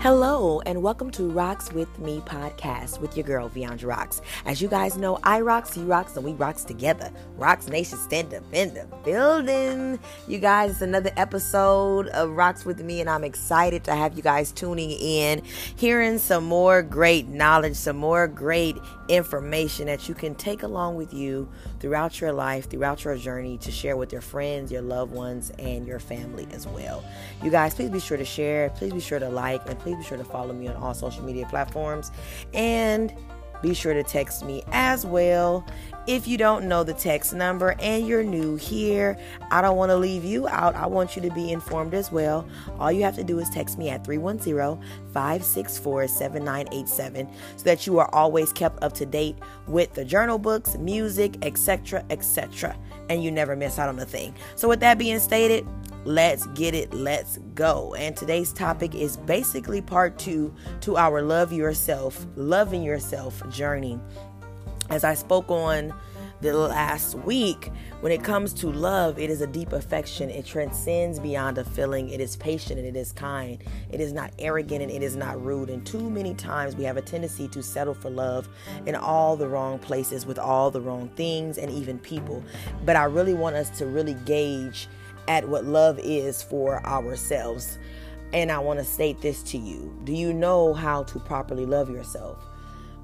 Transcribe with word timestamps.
Hello, 0.00 0.60
and 0.60 0.80
welcome 0.80 1.10
to 1.10 1.28
Rocks 1.28 1.72
With 1.72 1.98
Me 1.98 2.20
podcast 2.20 3.00
with 3.00 3.16
your 3.16 3.26
girl, 3.26 3.50
Viandra 3.50 3.88
Rocks. 3.88 4.20
As 4.46 4.62
you 4.62 4.68
guys 4.68 4.96
know, 4.96 5.18
I 5.24 5.40
rocks, 5.40 5.76
you 5.76 5.82
rocks, 5.86 6.14
and 6.14 6.24
we 6.24 6.34
rocks 6.34 6.62
together. 6.62 7.10
Rocks 7.36 7.66
Nation 7.66 7.98
stand 7.98 8.32
up 8.32 8.44
in 8.52 8.72
the 8.74 8.86
building. 9.04 9.98
You 10.28 10.38
guys, 10.38 10.70
it's 10.70 10.82
another 10.82 11.10
episode 11.16 12.06
of 12.10 12.30
Rocks 12.30 12.64
With 12.64 12.80
Me, 12.80 13.00
and 13.00 13.10
I'm 13.10 13.24
excited 13.24 13.82
to 13.84 13.94
have 13.96 14.16
you 14.16 14.22
guys 14.22 14.52
tuning 14.52 14.92
in, 14.92 15.42
hearing 15.74 16.18
some 16.18 16.44
more 16.44 16.80
great 16.80 17.26
knowledge, 17.26 17.74
some 17.74 17.96
more 17.96 18.28
great 18.28 18.76
information 19.08 19.86
that 19.86 20.08
you 20.08 20.14
can 20.14 20.34
take 20.34 20.62
along 20.62 20.96
with 20.96 21.12
you 21.12 21.48
throughout 21.80 22.20
your 22.20 22.32
life, 22.32 22.68
throughout 22.68 23.04
your 23.04 23.16
journey 23.16 23.58
to 23.58 23.70
share 23.70 23.96
with 23.96 24.12
your 24.12 24.20
friends, 24.20 24.70
your 24.70 24.82
loved 24.82 25.12
ones, 25.12 25.50
and 25.58 25.86
your 25.86 25.98
family 25.98 26.46
as 26.52 26.66
well. 26.66 27.04
You 27.42 27.50
guys, 27.50 27.74
please 27.74 27.90
be 27.90 28.00
sure 28.00 28.16
to 28.16 28.24
share, 28.24 28.70
please 28.70 28.92
be 28.92 29.00
sure 29.00 29.18
to 29.18 29.28
like, 29.28 29.68
and 29.68 29.78
please 29.78 29.96
be 29.96 30.04
sure 30.04 30.18
to 30.18 30.24
follow 30.24 30.52
me 30.52 30.68
on 30.68 30.76
all 30.76 30.94
social 30.94 31.24
media 31.24 31.46
platforms 31.48 32.10
and 32.54 33.12
be 33.62 33.74
sure 33.74 33.94
to 33.94 34.02
text 34.02 34.44
me 34.44 34.62
as 34.72 35.04
well. 35.04 35.64
If 36.06 36.26
you 36.26 36.38
don't 36.38 36.66
know 36.66 36.84
the 36.84 36.94
text 36.94 37.34
number 37.34 37.74
and 37.80 38.06
you're 38.06 38.22
new 38.22 38.56
here, 38.56 39.18
I 39.50 39.60
don't 39.60 39.76
want 39.76 39.90
to 39.90 39.96
leave 39.96 40.24
you 40.24 40.48
out. 40.48 40.74
I 40.74 40.86
want 40.86 41.16
you 41.16 41.22
to 41.22 41.30
be 41.30 41.52
informed 41.52 41.92
as 41.92 42.10
well. 42.10 42.48
All 42.78 42.90
you 42.90 43.02
have 43.02 43.16
to 43.16 43.24
do 43.24 43.38
is 43.38 43.50
text 43.50 43.76
me 43.76 43.90
at 43.90 44.06
310 44.06 44.82
564 45.12 46.08
7987 46.08 47.28
so 47.56 47.64
that 47.64 47.86
you 47.86 47.98
are 47.98 48.08
always 48.14 48.52
kept 48.54 48.82
up 48.82 48.94
to 48.94 49.04
date 49.04 49.36
with 49.66 49.92
the 49.92 50.04
journal 50.04 50.38
books, 50.38 50.76
music, 50.78 51.36
etc., 51.44 52.02
etc., 52.08 52.74
and 53.10 53.22
you 53.22 53.30
never 53.30 53.54
miss 53.54 53.78
out 53.78 53.88
on 53.88 53.98
a 53.98 54.06
thing. 54.06 54.34
So, 54.54 54.68
with 54.68 54.80
that 54.80 54.98
being 54.98 55.18
stated, 55.18 55.66
Let's 56.04 56.46
get 56.48 56.74
it, 56.74 56.94
let's 56.94 57.38
go. 57.54 57.94
And 57.94 58.16
today's 58.16 58.52
topic 58.52 58.94
is 58.94 59.16
basically 59.16 59.80
part 59.80 60.18
two 60.18 60.54
to 60.82 60.96
our 60.96 61.22
love 61.22 61.52
yourself, 61.52 62.26
loving 62.36 62.82
yourself 62.82 63.46
journey. 63.50 64.00
As 64.90 65.04
I 65.04 65.14
spoke 65.14 65.50
on 65.50 65.92
the 66.40 66.56
last 66.56 67.16
week, 67.16 67.72
when 68.00 68.12
it 68.12 68.22
comes 68.22 68.54
to 68.54 68.70
love, 68.70 69.18
it 69.18 69.28
is 69.28 69.40
a 69.40 69.46
deep 69.46 69.72
affection. 69.72 70.30
It 70.30 70.46
transcends 70.46 71.18
beyond 71.18 71.58
a 71.58 71.64
feeling. 71.64 72.10
It 72.10 72.20
is 72.20 72.36
patient 72.36 72.78
and 72.78 72.86
it 72.86 72.96
is 72.96 73.12
kind. 73.12 73.62
It 73.90 74.00
is 74.00 74.12
not 74.12 74.32
arrogant 74.38 74.82
and 74.82 74.90
it 74.90 75.02
is 75.02 75.16
not 75.16 75.42
rude. 75.44 75.68
And 75.68 75.84
too 75.84 76.08
many 76.08 76.34
times 76.34 76.76
we 76.76 76.84
have 76.84 76.96
a 76.96 77.02
tendency 77.02 77.48
to 77.48 77.62
settle 77.62 77.92
for 77.92 78.08
love 78.08 78.48
in 78.86 78.94
all 78.94 79.36
the 79.36 79.48
wrong 79.48 79.80
places 79.80 80.26
with 80.26 80.38
all 80.38 80.70
the 80.70 80.80
wrong 80.80 81.10
things 81.16 81.58
and 81.58 81.72
even 81.72 81.98
people. 81.98 82.42
But 82.84 82.94
I 82.94 83.04
really 83.04 83.34
want 83.34 83.56
us 83.56 83.76
to 83.78 83.86
really 83.86 84.14
gauge 84.14 84.86
at 85.28 85.48
what 85.48 85.64
love 85.64 86.00
is 86.00 86.42
for 86.42 86.84
ourselves. 86.84 87.78
And 88.32 88.50
I 88.50 88.58
want 88.58 88.78
to 88.80 88.84
state 88.84 89.20
this 89.20 89.42
to 89.44 89.58
you 89.58 89.96
Do 90.04 90.12
you 90.12 90.32
know 90.32 90.74
how 90.74 91.04
to 91.04 91.20
properly 91.20 91.66
love 91.66 91.88
yourself? 91.88 92.38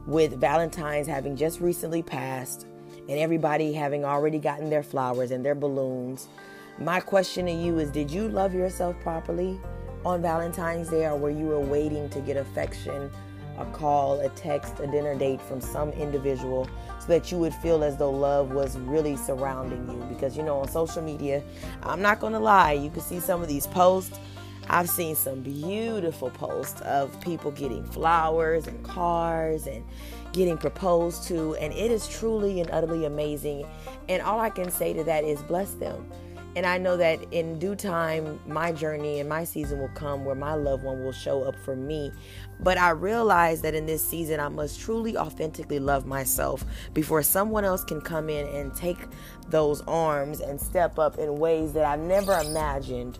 With 0.07 0.39
Valentine's 0.41 1.07
having 1.07 1.37
just 1.37 1.61
recently 1.61 2.03
passed 2.03 2.67
and 3.09 3.19
everybody 3.19 3.73
having 3.73 4.05
already 4.05 4.39
gotten 4.39 4.69
their 4.69 4.83
flowers 4.83 5.31
and 5.31 5.45
their 5.45 5.55
balloons, 5.55 6.29
my 6.79 7.01
question 7.01 7.47
to 7.47 7.53
you 7.53 7.79
is 7.79 7.91
Did 7.91 8.11
you 8.11 8.29
love 8.29 8.55
yourself 8.55 8.99
properly 9.01 9.61
on 10.05 10.21
Valentine's 10.21 10.91
Day 10.91 11.07
or 11.07 11.17
were 11.17 11.31
you 11.31 11.59
waiting 11.61 12.09
to 12.11 12.21
get 12.21 12.37
affection, 12.37 13.11
a 13.59 13.65
call, 13.67 14.21
a 14.21 14.29
text, 14.31 14.81
a 14.81 14.87
dinner 14.87 15.15
date 15.15 15.41
from 15.41 15.61
some 15.61 15.91
individual 15.91 16.69
so 17.01 17.07
that 17.07 17.31
you 17.31 17.39
would 17.39 17.55
feel 17.55 17.85
as 17.85 17.97
though 17.97 18.11
love 18.11 18.53
was 18.53 18.77
really 18.79 19.17
surrounding 19.17 19.89
you. 19.89 20.05
Because, 20.09 20.37
you 20.37 20.43
know, 20.43 20.59
on 20.59 20.69
social 20.69 21.03
media, 21.03 21.43
I'm 21.83 22.03
not 22.03 22.21
going 22.21 22.33
to 22.33 22.39
lie, 22.39 22.73
you 22.73 22.91
can 22.91 23.01
see 23.01 23.21
some 23.21 23.43
of 23.43 23.49
these 23.49 23.67
posts. 23.67 24.19
I've 24.69 24.89
seen 24.89 25.15
some 25.15 25.43
beautiful 25.43 26.31
posts 26.31 26.81
of 26.83 27.21
people 27.21 27.51
getting 27.51 27.85
flowers 27.85 28.67
and 28.67 28.83
cars 28.83 29.67
and 29.67 29.85
getting 30.33 30.57
proposed 30.57 31.25
to, 31.29 31.55
and 31.57 31.73
it 31.75 31.91
is 31.91 32.09
truly 32.09 32.61
and 32.61 32.71
utterly 32.71 33.05
amazing. 33.05 33.67
And 34.09 34.23
all 34.23 34.41
I 34.41 34.49
can 34.49 34.71
say 34.71 34.95
to 34.95 35.05
that 35.05 35.23
is 35.23 35.43
bless 35.43 35.75
them 35.75 36.11
and 36.57 36.67
I 36.67 36.79
know 36.79 36.97
that 36.97 37.21
in 37.33 37.59
due 37.59 37.75
time, 37.75 38.39
my 38.47 38.71
journey 38.71 39.19
and 39.19 39.29
my 39.29 39.45
season 39.45 39.81
will 39.81 39.89
come 39.89 40.25
where 40.25 40.37
my 40.37 40.55
loved 40.55 40.85
one 40.85 41.03
will 41.03 41.13
show 41.13 41.43
up 41.43 41.57
for 41.65 41.75
me. 41.75 42.13
But 42.61 42.79
I 42.79 42.91
realize 42.91 43.61
that 43.63 43.75
in 43.75 43.87
this 43.87 44.07
season, 44.07 44.39
I 44.39 44.49
must 44.49 44.81
truly, 44.81 45.17
authentically 45.17 45.81
love 45.81 46.07
myself 46.07 46.65
before 46.93 47.23
someone 47.23 47.65
else 47.65 47.83
can 47.83 48.01
come 48.01 48.31
in 48.31 48.47
and 48.49 48.75
take 48.75 48.99
those 49.49 49.83
arms 49.83 50.41
and 50.41 50.61
step 50.61 50.99
up 50.99 51.19
in 51.19 51.39
ways 51.39 51.73
that 51.73 51.85
I've 51.85 52.01
never 52.01 52.39
imagined 52.39 53.19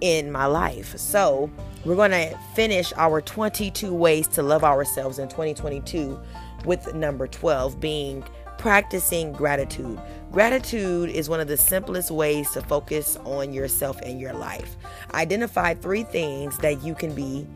in 0.00 0.32
my 0.32 0.46
life. 0.46 0.96
So, 0.98 1.50
we're 1.84 1.96
going 1.96 2.10
to 2.10 2.36
finish 2.54 2.92
our 2.96 3.20
22 3.20 3.94
ways 3.94 4.26
to 4.28 4.42
love 4.42 4.64
ourselves 4.64 5.18
in 5.18 5.28
2022 5.28 6.18
with 6.64 6.94
number 6.94 7.26
12 7.26 7.80
being 7.80 8.24
practicing 8.60 9.32
gratitude. 9.32 9.98
Gratitude 10.32 11.08
is 11.08 11.30
one 11.30 11.40
of 11.40 11.48
the 11.48 11.56
simplest 11.56 12.10
ways 12.10 12.50
to 12.50 12.60
focus 12.60 13.16
on 13.24 13.54
yourself 13.54 13.98
and 14.02 14.20
your 14.20 14.34
life. 14.34 14.76
Identify 15.14 15.74
three 15.74 16.02
things 16.02 16.58
that 16.58 16.82
you 16.84 16.94
can 16.94 17.14
be, 17.14 17.46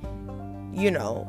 you 0.72 0.91
know, 0.91 1.28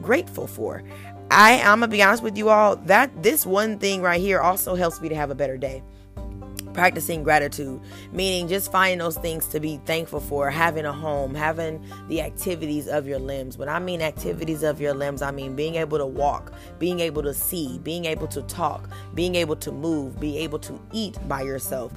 grateful 0.00 0.46
for. 0.46 0.84
I 1.32 1.60
I'm 1.60 1.80
gonna 1.80 1.88
be 1.88 2.00
honest 2.00 2.22
with 2.22 2.38
you 2.38 2.48
all 2.48 2.76
that 2.76 3.22
this 3.24 3.44
one 3.44 3.80
thing 3.80 4.02
right 4.02 4.20
here 4.20 4.38
also 4.40 4.76
helps 4.76 5.00
me 5.00 5.08
to 5.08 5.16
have 5.16 5.30
a 5.30 5.34
better 5.34 5.58
day 5.58 5.82
practicing 6.78 7.24
gratitude, 7.24 7.80
meaning 8.12 8.46
just 8.46 8.70
finding 8.70 9.00
those 9.00 9.18
things 9.18 9.46
to 9.46 9.58
be 9.58 9.80
thankful 9.84 10.20
for, 10.20 10.48
having 10.48 10.84
a 10.84 10.92
home, 10.92 11.34
having 11.34 11.84
the 12.06 12.22
activities 12.22 12.86
of 12.86 13.04
your 13.04 13.18
limbs. 13.18 13.58
When 13.58 13.68
I 13.68 13.80
mean 13.80 14.00
activities 14.00 14.62
of 14.62 14.80
your 14.80 14.94
limbs, 14.94 15.20
I 15.20 15.32
mean 15.32 15.56
being 15.56 15.74
able 15.74 15.98
to 15.98 16.06
walk, 16.06 16.52
being 16.78 17.00
able 17.00 17.24
to 17.24 17.34
see, 17.34 17.80
being 17.80 18.04
able 18.04 18.28
to 18.28 18.42
talk, 18.42 18.88
being 19.12 19.34
able 19.34 19.56
to 19.56 19.72
move, 19.72 20.20
be 20.20 20.38
able 20.38 20.60
to 20.60 20.80
eat 20.92 21.18
by 21.26 21.42
yourself 21.42 21.92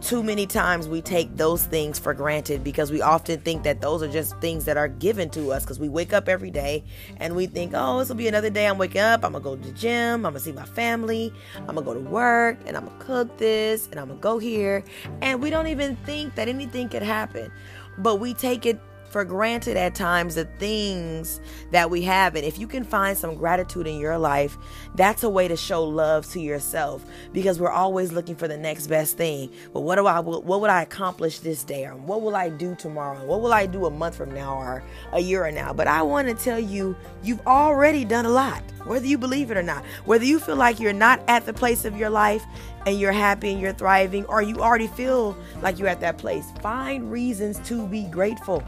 too 0.00 0.22
many 0.22 0.46
times 0.46 0.88
we 0.88 1.00
take 1.00 1.36
those 1.36 1.64
things 1.64 1.98
for 1.98 2.14
granted 2.14 2.62
because 2.62 2.90
we 2.90 3.02
often 3.02 3.40
think 3.40 3.62
that 3.64 3.80
those 3.80 4.02
are 4.02 4.08
just 4.08 4.38
things 4.40 4.64
that 4.66 4.76
are 4.76 4.88
given 4.88 5.30
to 5.30 5.52
us 5.52 5.64
because 5.64 5.80
we 5.80 5.88
wake 5.88 6.12
up 6.12 6.28
every 6.28 6.50
day 6.50 6.84
and 7.16 7.34
we 7.34 7.46
think, 7.46 7.72
oh, 7.74 7.98
this 7.98 8.08
will 8.08 8.16
be 8.16 8.28
another 8.28 8.50
day 8.50 8.66
I'm 8.66 8.78
waking 8.78 9.00
up. 9.00 9.24
I'm 9.24 9.32
going 9.32 9.42
to 9.42 9.50
go 9.50 9.56
to 9.56 9.72
the 9.72 9.78
gym. 9.78 10.26
I'm 10.26 10.32
going 10.32 10.34
to 10.34 10.40
see 10.40 10.52
my 10.52 10.64
family. 10.64 11.32
I'm 11.56 11.74
going 11.74 11.78
to 11.78 11.82
go 11.82 11.94
to 11.94 12.00
work 12.00 12.58
and 12.66 12.76
I'm 12.76 12.86
going 12.86 12.98
to 12.98 13.04
cook 13.04 13.36
this 13.38 13.88
and 13.90 13.98
I'm 13.98 14.06
going 14.06 14.18
to 14.18 14.22
go 14.22 14.38
here. 14.38 14.84
And 15.22 15.42
we 15.42 15.50
don't 15.50 15.66
even 15.66 15.96
think 15.96 16.34
that 16.34 16.48
anything 16.48 16.88
could 16.88 17.02
happen. 17.02 17.50
But 17.98 18.16
we 18.16 18.34
take 18.34 18.66
it 18.66 18.80
for 19.16 19.24
granted 19.24 19.78
at 19.78 19.94
times 19.94 20.34
the 20.34 20.44
things 20.44 21.40
that 21.70 21.88
we 21.88 22.02
have. 22.02 22.34
And 22.34 22.44
if 22.44 22.58
you 22.58 22.66
can 22.66 22.84
find 22.84 23.16
some 23.16 23.34
gratitude 23.34 23.86
in 23.86 23.98
your 23.98 24.18
life, 24.18 24.58
that's 24.94 25.22
a 25.22 25.30
way 25.30 25.48
to 25.48 25.56
show 25.56 25.82
love 25.84 26.30
to 26.32 26.38
yourself 26.38 27.02
because 27.32 27.58
we're 27.58 27.70
always 27.70 28.12
looking 28.12 28.36
for 28.36 28.46
the 28.46 28.58
next 28.58 28.88
best 28.88 29.16
thing. 29.16 29.50
But 29.72 29.80
what 29.80 29.96
do 29.96 30.06
I 30.06 30.20
what 30.20 30.60
would 30.60 30.68
I 30.68 30.82
accomplish 30.82 31.38
this 31.38 31.64
day 31.64 31.86
or 31.86 31.92
what 31.92 32.20
will 32.20 32.36
I 32.36 32.50
do 32.50 32.74
tomorrow? 32.74 33.24
What 33.24 33.40
will 33.40 33.54
I 33.54 33.64
do 33.64 33.86
a 33.86 33.90
month 33.90 34.16
from 34.16 34.34
now 34.34 34.54
or 34.58 34.82
a 35.14 35.20
year 35.20 35.44
from 35.46 35.54
now? 35.54 35.72
But 35.72 35.86
I 35.88 36.02
want 36.02 36.28
to 36.28 36.34
tell 36.34 36.60
you 36.60 36.94
you've 37.22 37.46
already 37.46 38.04
done 38.04 38.26
a 38.26 38.30
lot. 38.30 38.62
Whether 38.84 39.06
you 39.06 39.16
believe 39.16 39.50
it 39.50 39.56
or 39.56 39.62
not, 39.62 39.82
whether 40.04 40.26
you 40.26 40.38
feel 40.38 40.56
like 40.56 40.78
you're 40.78 40.92
not 40.92 41.22
at 41.26 41.46
the 41.46 41.54
place 41.54 41.86
of 41.86 41.96
your 41.96 42.10
life 42.10 42.44
and 42.86 43.00
you're 43.00 43.12
happy 43.12 43.50
and 43.50 43.60
you're 43.60 43.72
thriving, 43.72 44.24
or 44.26 44.42
you 44.42 44.60
already 44.60 44.86
feel 44.86 45.36
like 45.60 45.78
you're 45.78 45.88
at 45.88 46.00
that 46.00 46.18
place, 46.18 46.52
find 46.62 47.10
reasons 47.10 47.58
to 47.68 47.84
be 47.88 48.04
grateful. 48.04 48.62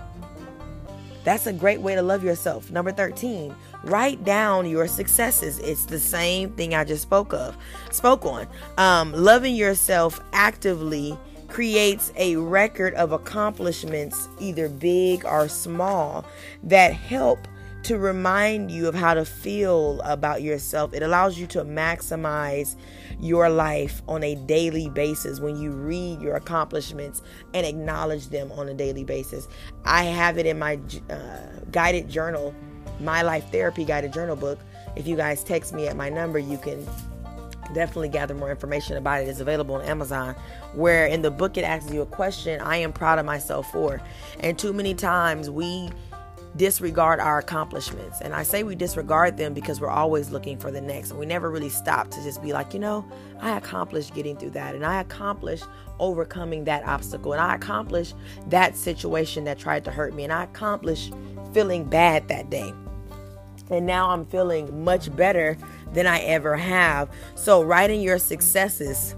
That's 1.28 1.46
a 1.46 1.52
great 1.52 1.82
way 1.82 1.94
to 1.94 2.00
love 2.00 2.24
yourself. 2.24 2.70
Number 2.70 2.90
13, 2.90 3.54
write 3.84 4.24
down 4.24 4.64
your 4.64 4.88
successes. 4.88 5.58
It's 5.58 5.84
the 5.84 5.98
same 6.00 6.52
thing 6.52 6.74
I 6.74 6.84
just 6.84 7.02
spoke 7.02 7.34
of, 7.34 7.54
spoke 7.90 8.24
on. 8.24 8.46
Um, 8.78 9.12
loving 9.12 9.54
yourself 9.54 10.22
actively 10.32 11.18
creates 11.48 12.14
a 12.16 12.36
record 12.36 12.94
of 12.94 13.12
accomplishments, 13.12 14.26
either 14.40 14.70
big 14.70 15.26
or 15.26 15.50
small, 15.50 16.24
that 16.62 16.94
help 16.94 17.46
to 17.88 17.96
remind 17.96 18.70
you 18.70 18.86
of 18.86 18.94
how 18.94 19.14
to 19.14 19.24
feel 19.24 20.02
about 20.02 20.42
yourself. 20.42 20.92
It 20.92 21.02
allows 21.02 21.38
you 21.38 21.46
to 21.46 21.64
maximize 21.64 22.76
your 23.18 23.48
life 23.48 24.02
on 24.06 24.22
a 24.22 24.34
daily 24.34 24.90
basis 24.90 25.40
when 25.40 25.56
you 25.56 25.70
read 25.70 26.20
your 26.20 26.36
accomplishments 26.36 27.22
and 27.54 27.64
acknowledge 27.64 28.28
them 28.28 28.52
on 28.52 28.68
a 28.68 28.74
daily 28.74 29.04
basis. 29.04 29.48
I 29.86 30.04
have 30.04 30.36
it 30.36 30.44
in 30.44 30.58
my 30.58 30.78
uh, 31.08 31.38
guided 31.72 32.10
journal, 32.10 32.54
my 33.00 33.22
life 33.22 33.50
therapy 33.50 33.86
guided 33.86 34.12
journal 34.12 34.36
book. 34.36 34.58
If 34.94 35.06
you 35.06 35.16
guys 35.16 35.42
text 35.42 35.72
me 35.72 35.88
at 35.88 35.96
my 35.96 36.10
number, 36.10 36.38
you 36.38 36.58
can 36.58 36.86
definitely 37.72 38.10
gather 38.10 38.34
more 38.34 38.50
information 38.50 38.98
about 38.98 39.22
it. 39.22 39.28
It's 39.28 39.40
available 39.40 39.76
on 39.76 39.82
Amazon. 39.86 40.34
Where 40.74 41.06
in 41.06 41.22
the 41.22 41.30
book 41.30 41.56
it 41.56 41.62
asks 41.62 41.90
you 41.90 42.02
a 42.02 42.06
question 42.06 42.60
I 42.60 42.76
am 42.76 42.92
proud 42.92 43.18
of 43.18 43.24
myself 43.24 43.72
for. 43.72 44.02
And 44.40 44.58
too 44.58 44.74
many 44.74 44.92
times 44.92 45.48
we 45.48 45.88
disregard 46.58 47.20
our 47.20 47.38
accomplishments. 47.38 48.20
And 48.20 48.34
I 48.34 48.42
say 48.42 48.64
we 48.64 48.74
disregard 48.74 49.36
them 49.36 49.54
because 49.54 49.80
we're 49.80 49.88
always 49.88 50.30
looking 50.30 50.58
for 50.58 50.70
the 50.70 50.80
next. 50.80 51.10
And 51.10 51.18
we 51.18 51.24
never 51.24 51.50
really 51.50 51.68
stop 51.68 52.10
to 52.10 52.22
just 52.22 52.42
be 52.42 52.52
like, 52.52 52.74
you 52.74 52.80
know, 52.80 53.08
I 53.40 53.56
accomplished 53.56 54.12
getting 54.14 54.36
through 54.36 54.50
that. 54.50 54.74
And 54.74 54.84
I 54.84 55.00
accomplished 55.00 55.64
overcoming 55.98 56.64
that 56.64 56.84
obstacle. 56.84 57.32
And 57.32 57.40
I 57.40 57.54
accomplished 57.54 58.14
that 58.48 58.76
situation 58.76 59.44
that 59.44 59.58
tried 59.58 59.84
to 59.86 59.90
hurt 59.90 60.12
me. 60.12 60.24
And 60.24 60.32
I 60.32 60.44
accomplished 60.44 61.14
feeling 61.54 61.84
bad 61.84 62.28
that 62.28 62.50
day. 62.50 62.74
And 63.70 63.86
now 63.86 64.10
I'm 64.10 64.26
feeling 64.26 64.84
much 64.84 65.14
better 65.14 65.56
than 65.92 66.06
I 66.06 66.20
ever 66.20 66.56
have. 66.56 67.10
So, 67.34 67.62
writing 67.62 68.00
your 68.00 68.18
successes 68.18 69.14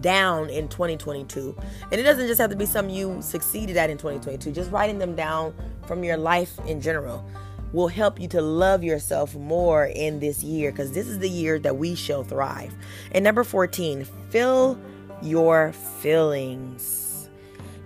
down 0.00 0.50
in 0.50 0.68
2022. 0.68 1.56
And 1.90 2.00
it 2.00 2.04
doesn't 2.04 2.26
just 2.26 2.40
have 2.40 2.50
to 2.50 2.56
be 2.56 2.66
something 2.66 2.94
you 2.94 3.20
succeeded 3.20 3.76
at 3.76 3.90
in 3.90 3.98
2022, 3.98 4.52
just 4.52 4.70
writing 4.70 4.98
them 4.98 5.14
down 5.14 5.54
from 5.90 6.04
your 6.04 6.16
life 6.16 6.56
in 6.68 6.80
general 6.80 7.28
will 7.72 7.88
help 7.88 8.20
you 8.20 8.28
to 8.28 8.40
love 8.40 8.84
yourself 8.84 9.34
more 9.34 9.86
in 9.86 10.20
this 10.20 10.40
year 10.40 10.70
because 10.70 10.92
this 10.92 11.08
is 11.08 11.18
the 11.18 11.28
year 11.28 11.58
that 11.58 11.76
we 11.76 11.96
shall 11.96 12.22
thrive. 12.22 12.72
And 13.10 13.24
number 13.24 13.42
14, 13.42 14.06
fill 14.28 14.78
your 15.20 15.72
feelings. 15.72 17.28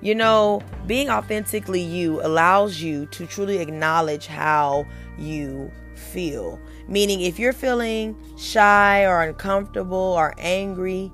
You 0.02 0.14
know, 0.14 0.62
being 0.86 1.08
authentically 1.08 1.80
you 1.80 2.20
allows 2.20 2.78
you 2.78 3.06
to 3.06 3.24
truly 3.24 3.56
acknowledge 3.56 4.26
how 4.26 4.84
you 5.18 5.72
feel. 5.94 6.60
Meaning, 6.86 7.22
if 7.22 7.38
you're 7.38 7.54
feeling 7.54 8.14
shy 8.36 9.06
or 9.06 9.22
uncomfortable 9.22 9.96
or 9.96 10.34
angry, 10.36 11.10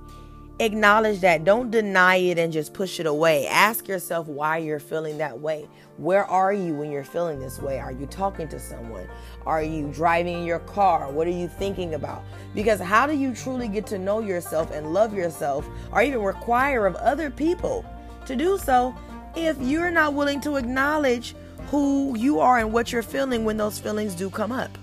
acknowledge 0.60 1.20
that. 1.20 1.44
Don't 1.44 1.70
deny 1.70 2.16
it 2.16 2.38
and 2.38 2.52
just 2.52 2.74
push 2.74 3.00
it 3.00 3.06
away. 3.06 3.46
Ask 3.46 3.88
yourself 3.88 4.26
why 4.26 4.58
you're 4.58 4.78
feeling 4.78 5.18
that 5.18 5.40
way. 5.40 5.66
Where 5.96 6.24
are 6.24 6.52
you 6.52 6.74
when 6.74 6.92
you're 6.92 7.02
feeling 7.02 7.40
this 7.40 7.58
way? 7.58 7.78
Are 7.78 7.92
you 7.92 8.06
talking 8.06 8.46
to 8.48 8.60
someone? 8.60 9.08
Are 9.46 9.62
you 9.62 9.90
driving 9.92 10.40
in 10.40 10.44
your 10.44 10.60
car? 10.60 11.10
What 11.10 11.26
are 11.26 11.30
you 11.30 11.48
thinking 11.48 11.94
about? 11.94 12.22
Because 12.54 12.78
how 12.78 13.06
do 13.06 13.14
you 13.14 13.34
truly 13.34 13.68
get 13.68 13.86
to 13.88 13.98
know 13.98 14.20
yourself 14.20 14.70
and 14.70 14.92
love 14.92 15.14
yourself 15.14 15.66
or 15.92 16.02
even 16.02 16.20
require 16.20 16.86
of 16.86 16.94
other 16.96 17.30
people 17.30 17.84
to 18.26 18.36
do 18.36 18.58
so 18.58 18.94
if 19.34 19.58
you're 19.60 19.90
not 19.90 20.14
willing 20.14 20.40
to 20.42 20.56
acknowledge 20.56 21.34
who 21.68 22.16
you 22.18 22.40
are 22.40 22.58
and 22.58 22.72
what 22.72 22.92
you're 22.92 23.02
feeling 23.02 23.44
when 23.44 23.56
those 23.56 23.78
feelings 23.78 24.14
do 24.14 24.28
come 24.28 24.52
up? 24.52 24.76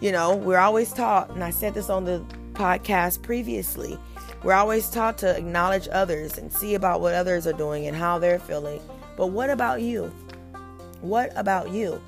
You 0.00 0.12
know, 0.12 0.34
we're 0.34 0.58
always 0.58 0.92
taught, 0.92 1.30
and 1.30 1.44
I 1.44 1.50
said 1.50 1.74
this 1.74 1.90
on 1.90 2.04
the 2.04 2.24
podcast 2.54 3.22
previously 3.22 3.98
we're 4.42 4.54
always 4.54 4.88
taught 4.90 5.18
to 5.18 5.36
acknowledge 5.36 5.88
others 5.92 6.38
and 6.38 6.52
see 6.52 6.74
about 6.74 7.00
what 7.00 7.14
others 7.14 7.46
are 7.46 7.52
doing 7.52 7.86
and 7.86 7.96
how 7.96 8.18
they're 8.18 8.38
feeling. 8.38 8.80
But 9.16 9.28
what 9.28 9.50
about 9.50 9.82
you? 9.82 10.12
What 11.00 11.32
about 11.36 11.70
you? 11.70 12.00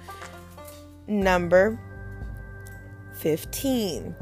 Number 1.06 1.78
15. 3.18 4.14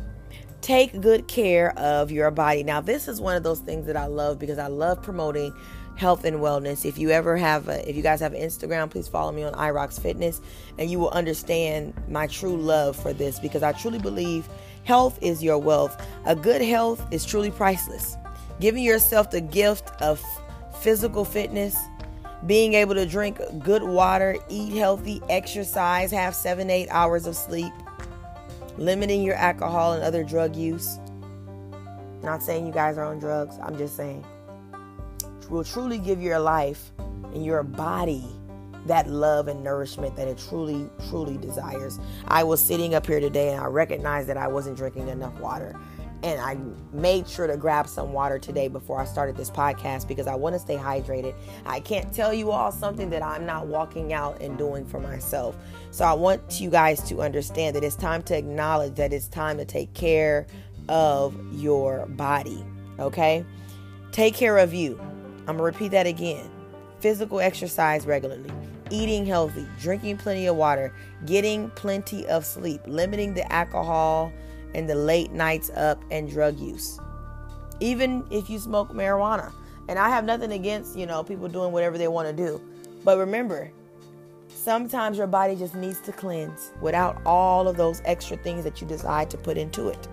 Take 0.61 1.01
good 1.01 1.27
care 1.27 1.77
of 1.79 2.11
your 2.11 2.31
body. 2.31 2.63
Now, 2.63 2.81
this 2.81 3.09
is 3.09 3.21
one 3.21 3.37
of 3.37 3.43
those 3.43 3.61
things 3.61 3.87
that 3.87 3.97
I 3.97 4.07
love 4.07 4.39
because 4.39 4.59
I 4.59 4.67
love 4.67 5.03
promoting 5.03 5.55
health 6.01 6.25
and 6.25 6.39
wellness. 6.39 6.85
If 6.85 6.99
you 6.99 7.11
ever 7.11 7.37
have, 7.37 7.69
a, 7.69 7.89
if 7.89 7.95
you 7.95 8.03
guys 8.03 8.21
have 8.21 8.33
Instagram, 8.33 8.91
please 8.91 9.07
follow 9.07 9.31
me 9.31 9.43
on 9.43 9.53
iRocks 9.53 10.01
Fitness, 10.01 10.41
and 10.79 10.91
you 10.91 10.99
will 10.99 11.11
understand 11.11 11.95
my 12.09 12.27
true 12.27 12.57
love 12.57 12.97
for 12.97 13.13
this 13.13 13.39
because 13.39 13.63
I 13.63 13.73
truly 13.73 13.99
believe 13.99 14.49
Health 14.85 15.19
is 15.23 15.43
your 15.43 15.59
wealth. 15.59 16.05
A 16.25 16.35
good 16.35 16.63
health 16.63 17.07
is 17.13 17.25
truly 17.25 17.51
priceless. 17.51 18.17
Giving 18.61 18.83
yourself 18.83 19.31
the 19.31 19.41
gift 19.41 19.91
of 20.01 20.23
physical 20.81 21.25
fitness, 21.25 21.77
being 22.47 22.75
able 22.75 22.95
to 22.95 23.07
drink 23.07 23.39
good 23.63 23.83
water, 23.83 24.37
eat 24.49 24.73
healthy, 24.73 25.21
exercise, 25.29 26.11
have 26.11 26.35
seven, 26.35 26.71
eight 26.71 26.89
hours 26.91 27.27
of 27.27 27.37
sleep, 27.37 27.73
limiting 28.79 29.23
your 29.23 29.35
alcohol 29.35 29.93
and 29.93 30.03
other 30.03 30.25
drug 30.25 30.57
use. 30.57 30.99
Not 32.23 32.43
saying 32.43 32.67
you 32.67 32.73
guys 32.73 32.99
are 32.99 33.05
on 33.05 33.19
drugs, 33.19 33.59
I'm 33.63 33.77
just 33.79 33.97
saying. 33.97 34.25
Will 35.51 35.65
truly 35.65 35.99
give 35.99 36.23
your 36.23 36.39
life 36.39 36.93
and 37.35 37.45
your 37.45 37.63
body 37.63 38.25
that 38.87 39.09
love 39.09 39.49
and 39.49 39.63
nourishment 39.63 40.17
that 40.17 40.29
it 40.29 40.39
truly, 40.49 40.89
truly 41.09 41.37
desires. 41.37 41.99
I 42.29 42.45
was 42.45 42.63
sitting 42.63 42.95
up 42.95 43.07
here 43.07 43.21
today 43.21 43.51
and 43.51 43.61
I 43.61 43.67
recognized 43.67 44.29
that 44.29 44.37
I 44.37 44.49
wasn't 44.49 44.77
drinking 44.77 45.09
enough 45.09 45.39
water. 45.41 45.79
And 46.23 46.41
I 46.41 46.57
made 46.93 47.27
sure 47.27 47.47
to 47.47 47.57
grab 47.57 47.89
some 47.89 48.13
water 48.13 48.39
today 48.39 48.69
before 48.69 49.01
I 49.01 49.07
started 49.07 49.37
this 49.37 49.51
podcast 49.51 50.07
because 50.07 50.27
I 50.27 50.35
want 50.35 50.55
to 50.55 50.59
stay 50.59 50.77
hydrated. 50.77 51.35
I 51.65 51.81
can't 51.81 52.13
tell 52.13 52.35
you 52.35 52.51
all 52.51 52.71
something 52.71 53.09
that 53.11 53.23
I'm 53.23 53.47
not 53.47 53.67
walking 53.67 54.13
out 54.13 54.41
and 54.43 54.59
doing 54.59 54.85
for 54.85 55.01
myself. 55.01 55.57
So 55.93 56.05
I 56.05 56.13
want 56.13 56.61
you 56.61 56.69
guys 56.69 57.03
to 57.09 57.23
understand 57.23 57.75
that 57.75 57.85
it's 57.85 57.97
time 57.97 58.23
to 58.25 58.37
acknowledge 58.37 58.97
that 58.97 59.15
it's 59.15 59.29
time 59.29 59.57
to 59.59 59.65
take 59.65 59.95
care 59.95 60.47
of 60.91 61.35
your 61.55 62.05
body. 62.07 62.65
Okay? 62.99 63.45
Take 64.13 64.35
care 64.35 64.59
of 64.59 64.75
you. 64.75 65.01
I'm 65.51 65.59
going 65.59 65.73
to 65.73 65.79
repeat 65.79 65.91
that 65.93 66.07
again. 66.07 66.49
Physical 67.01 67.41
exercise 67.41 68.07
regularly 68.07 68.51
eating 68.91 69.25
healthy, 69.25 69.67
drinking 69.81 70.19
plenty 70.19 70.47
of 70.47 70.57
water, 70.57 70.93
getting 71.27 71.71
plenty 71.71 72.27
of 72.27 72.45
sleep, 72.45 72.81
limiting 72.87 73.35
the 73.35 73.53
alcohol 73.53 74.33
and 74.75 74.89
the 74.89 74.95
late 74.95 75.33
nights 75.33 75.71
up 75.71 76.03
and 76.11 76.31
drug 76.31 76.59
use. 76.59 76.99
Even 77.81 78.25
if 78.31 78.51
you 78.51 78.59
smoke 78.59 78.91
marijuana. 78.91 79.53
And 79.89 79.99
I 79.99 80.09
have 80.09 80.25
nothing 80.25 80.53
against, 80.53 80.97
you 80.97 81.07
know, 81.07 81.25
people 81.25 81.49
doing 81.49 81.73
whatever 81.73 81.99
they 81.99 82.07
want 82.07 82.29
to 82.29 82.35
do. 82.35 82.61
But 83.05 83.19
remember, 83.19 83.73
sometimes 84.49 85.19
your 85.19 85.27
body 85.27 85.57
just 85.57 85.75
needs 85.75 86.01
to 86.03 86.13
cleanse 86.13 86.73
without 86.81 87.21
all 87.27 87.67
of 87.67 87.77
those 87.77 88.01
extra 88.05 88.37
things 88.37 88.63
that 88.65 88.81
you 88.81 88.87
decide 88.87 89.31
to 89.31 89.39
put 89.39 89.57
into 89.57 89.89
it. 89.89 90.09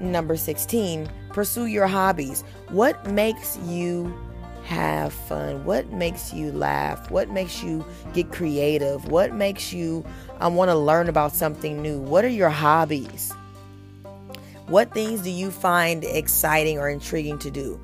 Number 0.00 0.36
16, 0.36 1.10
pursue 1.30 1.66
your 1.66 1.86
hobbies. 1.86 2.42
What 2.68 3.06
makes 3.06 3.58
you 3.64 4.16
have 4.66 5.12
fun? 5.12 5.64
What 5.64 5.92
makes 5.92 6.34
you 6.34 6.50
laugh? 6.50 7.10
What 7.10 7.30
makes 7.30 7.62
you 7.62 7.84
get 8.12 8.32
creative? 8.32 9.06
What 9.06 9.32
makes 9.32 9.72
you 9.72 10.04
um, 10.40 10.56
want 10.56 10.70
to 10.70 10.74
learn 10.74 11.08
about 11.08 11.34
something 11.34 11.80
new? 11.80 12.00
What 12.00 12.24
are 12.24 12.28
your 12.28 12.50
hobbies? 12.50 13.32
What 14.66 14.92
things 14.92 15.22
do 15.22 15.30
you 15.30 15.52
find 15.52 16.02
exciting 16.02 16.78
or 16.78 16.88
intriguing 16.88 17.38
to 17.38 17.50
do? 17.50 17.80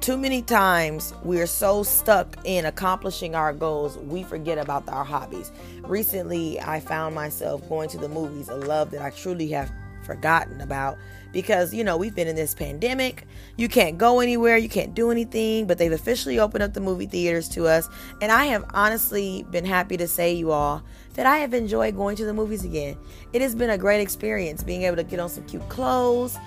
Too 0.00 0.16
many 0.16 0.42
times 0.42 1.12
we 1.24 1.40
are 1.40 1.46
so 1.46 1.82
stuck 1.82 2.36
in 2.44 2.66
accomplishing 2.66 3.34
our 3.34 3.52
goals, 3.52 3.98
we 3.98 4.22
forget 4.22 4.58
about 4.58 4.88
our 4.88 5.04
hobbies. 5.04 5.50
Recently, 5.82 6.60
I 6.60 6.78
found 6.78 7.14
myself 7.14 7.68
going 7.68 7.88
to 7.90 7.98
the 7.98 8.08
movies, 8.08 8.48
a 8.48 8.56
love 8.56 8.92
that 8.92 9.02
I 9.02 9.10
truly 9.10 9.48
have 9.48 9.72
forgotten 10.04 10.60
about 10.60 10.98
because 11.32 11.72
you 11.72 11.82
know 11.82 11.96
we've 11.96 12.14
been 12.14 12.28
in 12.28 12.36
this 12.36 12.54
pandemic. 12.54 13.26
You 13.56 13.68
can't 13.68 13.98
go 13.98 14.20
anywhere. 14.20 14.56
You 14.56 14.68
can't 14.68 14.94
do 14.94 15.10
anything 15.10 15.66
but 15.66 15.78
they've 15.78 15.92
officially 15.92 16.38
opened 16.38 16.62
up 16.62 16.74
the 16.74 16.80
movie 16.80 17.06
theaters 17.06 17.48
to 17.50 17.66
us. 17.66 17.88
And 18.20 18.30
i 18.30 18.46
have 18.46 18.64
honestly 18.74 19.44
been 19.50 19.64
happy 19.64 19.96
to 19.96 20.08
say 20.08 20.32
you 20.32 20.52
all 20.52 20.82
that 21.14 21.26
i 21.26 21.38
have 21.38 21.52
enjoyed 21.52 21.94
going 21.96 22.16
to 22.16 22.24
the 22.24 22.34
movies 22.34 22.64
again. 22.64 22.96
It 23.32 23.42
has 23.42 23.54
been 23.54 23.70
a 23.70 23.78
great 23.78 24.00
experience 24.00 24.62
being 24.62 24.82
able 24.82 24.96
to 24.96 25.04
get 25.04 25.20
on 25.20 25.28
some 25.28 25.44
cute 25.44 25.68
clothes 25.68 26.38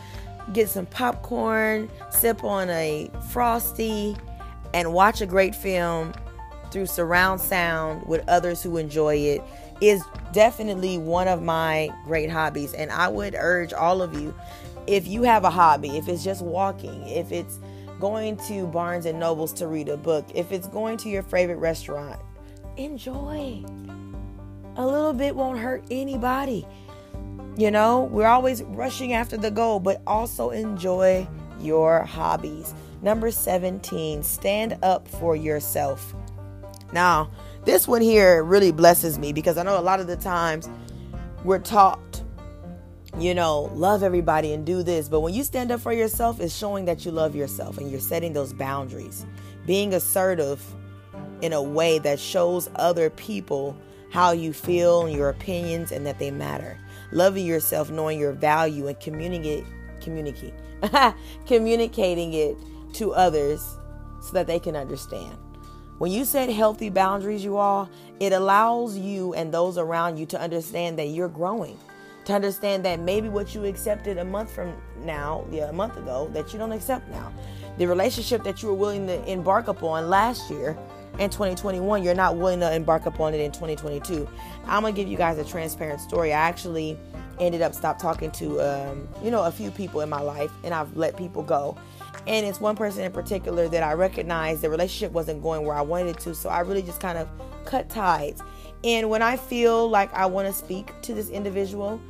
get 0.54 0.70
some 0.70 0.86
popcorn 0.86 1.90
sip 2.12 2.44
on 2.44 2.70
a 2.70 3.10
frosty 3.32 4.16
and 4.74 4.94
watch 4.94 5.22
a 5.22 5.26
great 5.26 5.56
film 5.56 6.14
through 6.72 6.86
surround 6.86 7.40
sound 7.40 8.06
with 8.06 8.28
others 8.28 8.62
who 8.62 8.78
enjoy 8.78 9.16
it 9.16 9.42
is 9.82 10.04
definitely 10.32 10.98
one 10.98 11.28
of 11.28 11.42
my 11.42 11.90
great 12.06 12.30
hobbies. 12.30 12.74
And 12.74 12.92
I 12.92 13.08
would 13.08 13.36
urge 13.38 13.74
all 13.74 14.02
of 14.02 14.20
you 14.20 14.34
if 14.88 15.08
you 15.08 15.24
have 15.24 15.44
a 15.44 15.50
hobby, 15.50 15.98
if 15.98 16.08
it's 16.08 16.24
just 16.24 16.42
walking, 16.42 17.08
if 17.08 17.32
it's 17.32 17.60
going 18.00 18.38
to 18.48 18.68
Barnes 18.68 19.06
and 19.06 19.20
Nobles 19.20 19.54
to 19.54 19.68
read 19.68 19.90
a 19.90 19.98
book, 19.98 20.26
if 20.34 20.52
it's 20.52 20.68
going 20.68 20.98
to 20.98 21.10
your 21.10 21.24
favorite 21.24 21.58
restaurant, 21.58 22.20
enjoy. 22.78 23.64
A 24.78 24.86
little 24.86 25.14
bit 25.14 25.36
won't 25.36 25.60
hurt 25.60 25.84
anybody. 25.90 26.68
You 27.58 27.72
know, 27.72 28.04
we're 28.04 28.28
always 28.28 28.64
rushing 28.64 29.14
after 29.14 29.38
the 29.38 29.50
goal, 29.50 29.80
but 29.80 30.02
also 30.06 30.50
enjoy 30.50 31.26
your 31.60 32.04
hobbies. 32.04 32.74
Number 33.02 33.32
17, 33.32 34.24
stand 34.24 34.78
up 34.84 35.08
for 35.08 35.36
yourself. 35.36 36.14
Now, 36.92 37.32
this 37.66 37.88
one 37.88 38.02
here 38.02 38.44
really 38.44 38.72
blesses 38.72 39.18
me 39.18 39.34
because 39.34 39.58
I 39.58 39.64
know 39.64 39.80
a 39.80 39.82
lot 39.82 40.00
of 40.00 40.08
the 40.08 40.16
times 40.16 40.70
we're 41.44 41.60
taught, 41.60 42.24
you 43.18 43.34
know, 43.34 43.72
love 43.74 44.04
everybody 44.04 44.54
and 44.54 44.66
do 44.66 44.84
this. 44.84 45.10
But 45.10 45.22
when 45.22 45.34
you 45.34 45.44
stand 45.44 45.72
up 45.72 45.82
for 45.82 45.92
yourself, 45.92 46.40
it's 46.40 46.56
showing 46.56 46.86
that 46.86 47.06
you 47.06 47.12
love 47.12 47.36
yourself 47.36 47.78
and 47.78 47.90
you're 47.90 48.00
setting 48.00 48.34
those 48.34 48.54
boundaries. 48.54 49.26
Being 49.66 49.94
assertive 49.94 50.64
in 51.42 51.54
a 51.54 51.62
way 51.62 52.00
that 52.00 52.20
shows 52.20 52.70
other 52.76 53.10
people 53.10 53.76
how 54.12 54.32
you 54.32 54.54
feel 54.54 55.06
and 55.06 55.16
your 55.16 55.30
opinions 55.30 55.92
and 55.92 56.06
that 56.06 56.20
they 56.20 56.32
matter. 56.32 56.80
Loving 57.12 57.46
yourself, 57.46 57.90
knowing 57.90 58.20
your 58.20 58.32
value 58.32 58.88
and 58.88 59.00
communicate 59.00 59.66
communicate 60.02 60.54
communicating 61.48 62.34
it 62.34 62.58
to 62.94 63.12
others 63.14 63.60
so 64.22 64.32
that 64.34 64.46
they 64.46 64.60
can 64.60 64.76
understand. 64.76 65.36
When 65.98 66.12
you 66.12 66.26
set 66.26 66.50
healthy 66.50 66.90
boundaries, 66.90 67.44
you 67.44 67.56
all, 67.56 67.90
it 68.20 68.34
allows 68.34 68.98
you 68.98 69.34
and 69.34 69.54
those 69.54 69.78
around 69.78 70.18
you 70.18 70.26
to 70.28 70.40
understand 70.40 71.00
that 71.00 71.08
you're 71.08 71.30
growing. 71.30 71.78
To 72.26 72.34
understand 72.34 72.84
that 72.84 73.00
maybe 73.00 73.30
what 73.30 73.56
you 73.56 73.64
accepted 73.66 74.18
a 74.18 74.26
month 74.26 74.52
from 74.54 74.74
now, 75.06 75.46
yeah, 75.52 75.70
a 75.70 75.74
month 75.74 75.96
ago, 75.96 76.30
that 76.34 76.52
you 76.52 76.60
don't 76.60 76.74
accept 76.74 77.08
now. 77.10 77.32
The 77.78 77.88
relationship 77.88 78.44
that 78.44 78.62
you 78.62 78.70
were 78.70 78.74
willing 78.74 79.08
to 79.08 79.24
embark 79.32 79.70
upon 79.70 80.10
last 80.10 80.50
year 80.50 80.78
in 81.18 81.30
2021, 81.30 82.04
you're 82.04 82.14
not 82.14 82.36
willing 82.36 82.60
to 82.60 82.74
embark 82.74 83.06
upon 83.06 83.34
it 83.34 83.40
in 83.40 83.52
2022. 83.52 84.28
I'm 84.66 84.82
gonna 84.82 84.92
give 84.92 85.08
you 85.08 85.18
guys 85.18 85.38
a 85.38 85.46
transparent 85.46 86.02
story. 86.02 86.34
I 86.34 86.40
actually 86.40 86.98
ended 87.40 87.62
up 87.62 87.74
stop 87.74 88.00
talking 88.00 88.32
to 88.32 88.60
um, 88.60 89.08
you 89.24 89.32
know 89.32 89.44
a 89.44 89.52
few 89.52 89.72
people 89.72 90.02
in 90.02 90.10
my 90.10 90.22
life, 90.22 90.52
and 90.64 90.74
I've 90.74 90.96
let 90.98 91.16
people 91.16 91.44
go. 91.44 91.78
And 92.28 92.46
it's 92.46 92.60
one 92.60 92.76
person 92.76 93.04
in 93.04 93.12
particular 93.12 93.68
that 93.68 93.84
I 93.84 93.94
recognized 93.94 94.62
the 94.62 94.70
relationship 94.70 95.12
wasn't 95.12 95.44
going 95.44 95.66
where 95.66 95.76
I 95.76 95.82
wanted 95.82 96.16
it 96.16 96.20
to, 96.22 96.34
so 96.34 96.50
I 96.50 96.62
really 96.62 96.82
just 96.82 97.00
kind 97.00 97.18
of 97.18 97.30
cut 97.66 97.90
ties. 97.90 98.42
And 98.84 99.10
when 99.10 99.22
I 99.22 99.38
feel 99.38 99.90
like 99.90 100.14
I 100.14 100.26
want 100.26 100.48
to 100.48 100.54
speak 100.54 101.00
to 101.04 101.14
this 101.14 101.30
individual, 101.30 102.02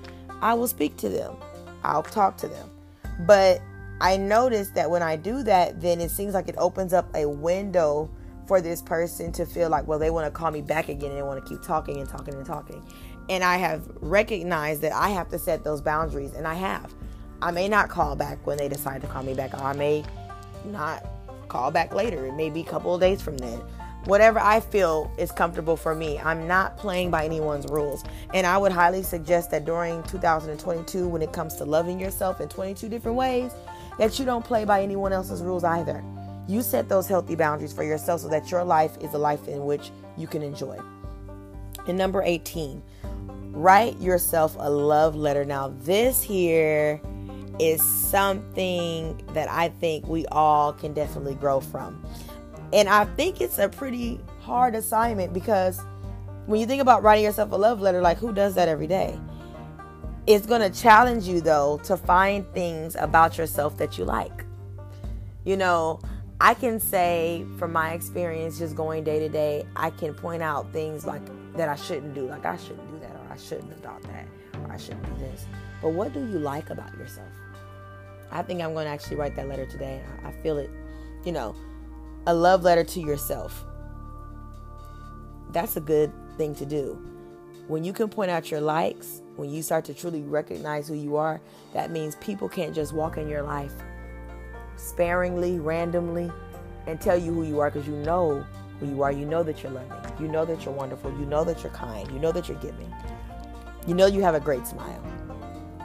I 0.41 0.53
will 0.53 0.67
speak 0.67 0.97
to 0.97 1.09
them. 1.09 1.35
I'll 1.83 2.03
talk 2.03 2.37
to 2.37 2.47
them. 2.47 2.69
But 3.21 3.61
I 4.01 4.17
notice 4.17 4.69
that 4.71 4.89
when 4.89 5.01
I 5.01 5.15
do 5.15 5.43
that, 5.43 5.81
then 5.81 6.01
it 6.01 6.11
seems 6.11 6.33
like 6.33 6.49
it 6.49 6.55
opens 6.57 6.93
up 6.93 7.07
a 7.15 7.27
window 7.27 8.09
for 8.47 8.61
this 8.61 8.81
person 8.81 9.31
to 9.33 9.45
feel 9.45 9.69
like, 9.69 9.87
well, 9.87 9.97
they 9.97 10.11
want 10.11 10.25
to 10.25 10.31
call 10.31 10.51
me 10.51 10.61
back 10.61 10.89
again 10.89 11.09
and 11.09 11.17
they 11.17 11.23
want 11.23 11.43
to 11.43 11.49
keep 11.49 11.61
talking 11.63 11.97
and 11.97 12.07
talking 12.07 12.33
and 12.35 12.45
talking. 12.45 12.85
And 13.29 13.43
I 13.43 13.57
have 13.57 13.87
recognized 14.01 14.81
that 14.81 14.91
I 14.91 15.09
have 15.09 15.29
to 15.29 15.39
set 15.39 15.63
those 15.63 15.81
boundaries, 15.81 16.33
and 16.33 16.47
I 16.47 16.53
have. 16.53 16.93
I 17.45 17.51
may 17.51 17.67
not 17.67 17.89
call 17.89 18.15
back 18.15 18.39
when 18.47 18.57
they 18.57 18.67
decide 18.67 19.01
to 19.01 19.07
call 19.07 19.21
me 19.21 19.35
back, 19.35 19.53
I 19.53 19.71
may 19.73 20.03
not 20.65 21.05
call 21.47 21.69
back 21.69 21.93
later. 21.93 22.25
It 22.25 22.33
may 22.33 22.49
be 22.49 22.61
a 22.61 22.63
couple 22.63 22.95
of 22.95 22.99
days 22.99 23.21
from 23.21 23.37
then. 23.37 23.59
Whatever 24.05 24.39
I 24.39 24.59
feel 24.59 25.11
is 25.19 25.31
comfortable 25.31 25.77
for 25.77 25.93
me. 25.93 26.17
I'm 26.17 26.47
not 26.47 26.75
playing 26.75 27.11
by 27.11 27.23
anyone's 27.23 27.67
rules. 27.67 28.03
And 28.33 28.47
I 28.47 28.57
would 28.57 28.71
highly 28.71 29.03
suggest 29.03 29.51
that 29.51 29.63
during 29.63 30.01
2022, 30.03 31.07
when 31.07 31.21
it 31.21 31.33
comes 31.33 31.53
to 31.57 31.65
loving 31.65 31.99
yourself 31.99 32.41
in 32.41 32.49
22 32.49 32.89
different 32.89 33.15
ways, 33.15 33.51
that 33.99 34.17
you 34.17 34.25
don't 34.25 34.43
play 34.43 34.65
by 34.65 34.81
anyone 34.81 35.13
else's 35.13 35.43
rules 35.43 35.63
either. 35.63 36.03
You 36.47 36.63
set 36.63 36.89
those 36.89 37.07
healthy 37.07 37.35
boundaries 37.35 37.73
for 37.73 37.83
yourself 37.83 38.21
so 38.21 38.27
that 38.29 38.49
your 38.49 38.63
life 38.63 38.97
is 39.01 39.13
a 39.13 39.19
life 39.19 39.47
in 39.47 39.65
which 39.65 39.91
you 40.17 40.25
can 40.25 40.41
enjoy. 40.41 40.79
And 41.87 41.95
number 41.95 42.23
18, 42.23 42.81
write 43.51 43.99
yourself 43.99 44.55
a 44.57 44.67
love 44.67 45.15
letter. 45.15 45.45
Now, 45.45 45.71
this 45.83 46.23
here 46.23 46.99
is 47.59 47.81
something 47.81 49.21
that 49.33 49.49
I 49.49 49.69
think 49.69 50.07
we 50.07 50.25
all 50.27 50.73
can 50.73 50.93
definitely 50.93 51.35
grow 51.35 51.59
from. 51.59 52.05
And 52.73 52.89
I 52.89 53.05
think 53.05 53.41
it's 53.41 53.57
a 53.57 53.69
pretty 53.69 54.19
hard 54.41 54.75
assignment 54.75 55.33
because 55.33 55.81
when 56.45 56.59
you 56.59 56.67
think 56.67 56.81
about 56.81 57.03
writing 57.03 57.23
yourself 57.23 57.51
a 57.51 57.55
love 57.55 57.81
letter, 57.81 58.01
like 58.01 58.17
who 58.17 58.33
does 58.33 58.55
that 58.55 58.67
every 58.67 58.87
day? 58.87 59.17
It's 60.27 60.45
going 60.45 60.61
to 60.61 60.81
challenge 60.81 61.25
you 61.25 61.41
though 61.41 61.79
to 61.83 61.97
find 61.97 62.51
things 62.53 62.95
about 62.95 63.37
yourself 63.37 63.77
that 63.77 63.97
you 63.97 64.05
like. 64.05 64.43
You 65.43 65.57
know, 65.57 65.99
I 66.41 66.53
can 66.53 66.79
say 66.79 67.45
from 67.57 67.71
my 67.71 67.93
experience 67.93 68.59
just 68.59 68.75
going 68.75 69.03
day 69.03 69.19
to 69.19 69.29
day, 69.29 69.65
I 69.75 69.89
can 69.91 70.13
point 70.13 70.43
out 70.43 70.71
things 70.73 71.05
like 71.05 71.21
that 71.55 71.69
I 71.69 71.75
shouldn't 71.75 72.13
do, 72.13 72.27
like 72.27 72.45
I 72.45 72.57
shouldn't 72.57 72.91
do 72.91 72.99
that, 72.99 73.15
or 73.15 73.31
I 73.31 73.37
shouldn't 73.37 73.71
adopt 73.71 74.03
that, 74.03 74.25
or 74.61 74.71
I 74.71 74.77
shouldn't 74.77 75.05
do 75.05 75.25
this. 75.25 75.45
But 75.81 75.89
what 75.89 76.13
do 76.13 76.19
you 76.19 76.39
like 76.39 76.71
about 76.71 76.95
yourself? 76.97 77.29
I 78.31 78.41
think 78.41 78.61
I'm 78.61 78.73
going 78.73 78.85
to 78.85 78.91
actually 78.91 79.17
write 79.17 79.35
that 79.35 79.47
letter 79.47 79.65
today. 79.65 80.01
I 80.23 80.31
feel 80.31 80.57
it, 80.57 80.69
you 81.23 81.31
know, 81.31 81.55
a 82.27 82.33
love 82.33 82.63
letter 82.63 82.83
to 82.83 82.99
yourself. 82.99 83.65
That's 85.51 85.77
a 85.77 85.81
good 85.81 86.11
thing 86.37 86.55
to 86.55 86.65
do. 86.65 86.99
When 87.67 87.83
you 87.83 87.93
can 87.93 88.09
point 88.09 88.29
out 88.29 88.51
your 88.51 88.61
likes, 88.61 89.21
when 89.35 89.49
you 89.49 89.63
start 89.63 89.85
to 89.85 89.93
truly 89.93 90.21
recognize 90.21 90.87
who 90.87 90.95
you 90.95 91.15
are, 91.15 91.41
that 91.73 91.91
means 91.91 92.15
people 92.17 92.47
can't 92.49 92.75
just 92.75 92.93
walk 92.93 93.17
in 93.17 93.27
your 93.27 93.41
life 93.41 93.73
sparingly, 94.77 95.59
randomly, 95.59 96.31
and 96.87 96.99
tell 96.99 97.17
you 97.17 97.33
who 97.33 97.43
you 97.43 97.59
are 97.59 97.69
because 97.71 97.87
you 97.87 97.95
know 97.95 98.45
who 98.79 98.87
you 98.87 99.01
are. 99.01 99.11
You 99.11 99.25
know 99.25 99.43
that 99.43 99.63
you're 99.63 99.71
loving. 99.71 99.91
You 100.19 100.27
know 100.27 100.45
that 100.45 100.63
you're 100.63 100.73
wonderful. 100.73 101.11
You 101.11 101.25
know 101.25 101.43
that 101.43 101.63
you're 101.63 101.71
kind. 101.71 102.09
You 102.11 102.19
know 102.19 102.31
that 102.31 102.47
you're 102.47 102.59
giving. 102.59 102.93
You 103.87 103.93
know 103.93 104.05
you 104.05 104.21
have 104.21 104.35
a 104.35 104.39
great 104.39 104.67
smile. 104.67 104.99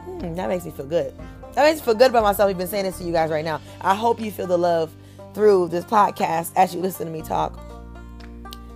Hmm, 0.05 0.35
that 0.35 0.49
makes 0.49 0.65
me 0.65 0.71
feel 0.71 0.87
good. 0.87 1.15
Makes 1.57 1.81
me 1.81 1.85
feel 1.85 1.95
good 1.95 2.11
about 2.11 2.23
myself. 2.23 2.49
I've 2.49 2.59
been 2.59 2.69
saying 2.69 2.85
this 2.85 2.99
to 2.99 3.05
you 3.05 3.13
guys 3.13 3.31
right 3.31 3.45
now. 3.45 3.61
I 3.81 3.95
hope 3.95 4.21
you 4.21 4.31
feel 4.31 4.47
the 4.47 4.57
love 4.57 4.95
through 5.35 5.69
this 5.69 5.85
podcast 5.85 6.53
as 6.57 6.75
you 6.75 6.81
listen 6.81 7.07
to 7.07 7.13
me 7.13 7.23
talk. 7.23 7.59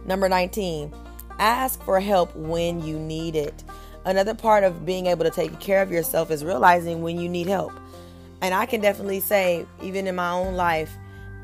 Number 0.06 0.28
19, 0.28 0.92
ask 1.38 1.82
for 1.82 1.98
help 2.00 2.34
when 2.36 2.84
you 2.84 2.98
need 2.98 3.36
it. 3.36 3.64
Another 4.04 4.34
part 4.34 4.64
of 4.64 4.84
being 4.84 5.06
able 5.06 5.24
to 5.24 5.30
take 5.30 5.58
care 5.60 5.80
of 5.80 5.90
yourself 5.90 6.30
is 6.30 6.44
realizing 6.44 7.00
when 7.00 7.18
you 7.18 7.28
need 7.28 7.46
help. 7.46 7.72
And 8.42 8.52
I 8.52 8.66
can 8.66 8.82
definitely 8.82 9.20
say, 9.20 9.64
even 9.82 10.06
in 10.06 10.14
my 10.14 10.30
own 10.30 10.54
life, 10.54 10.90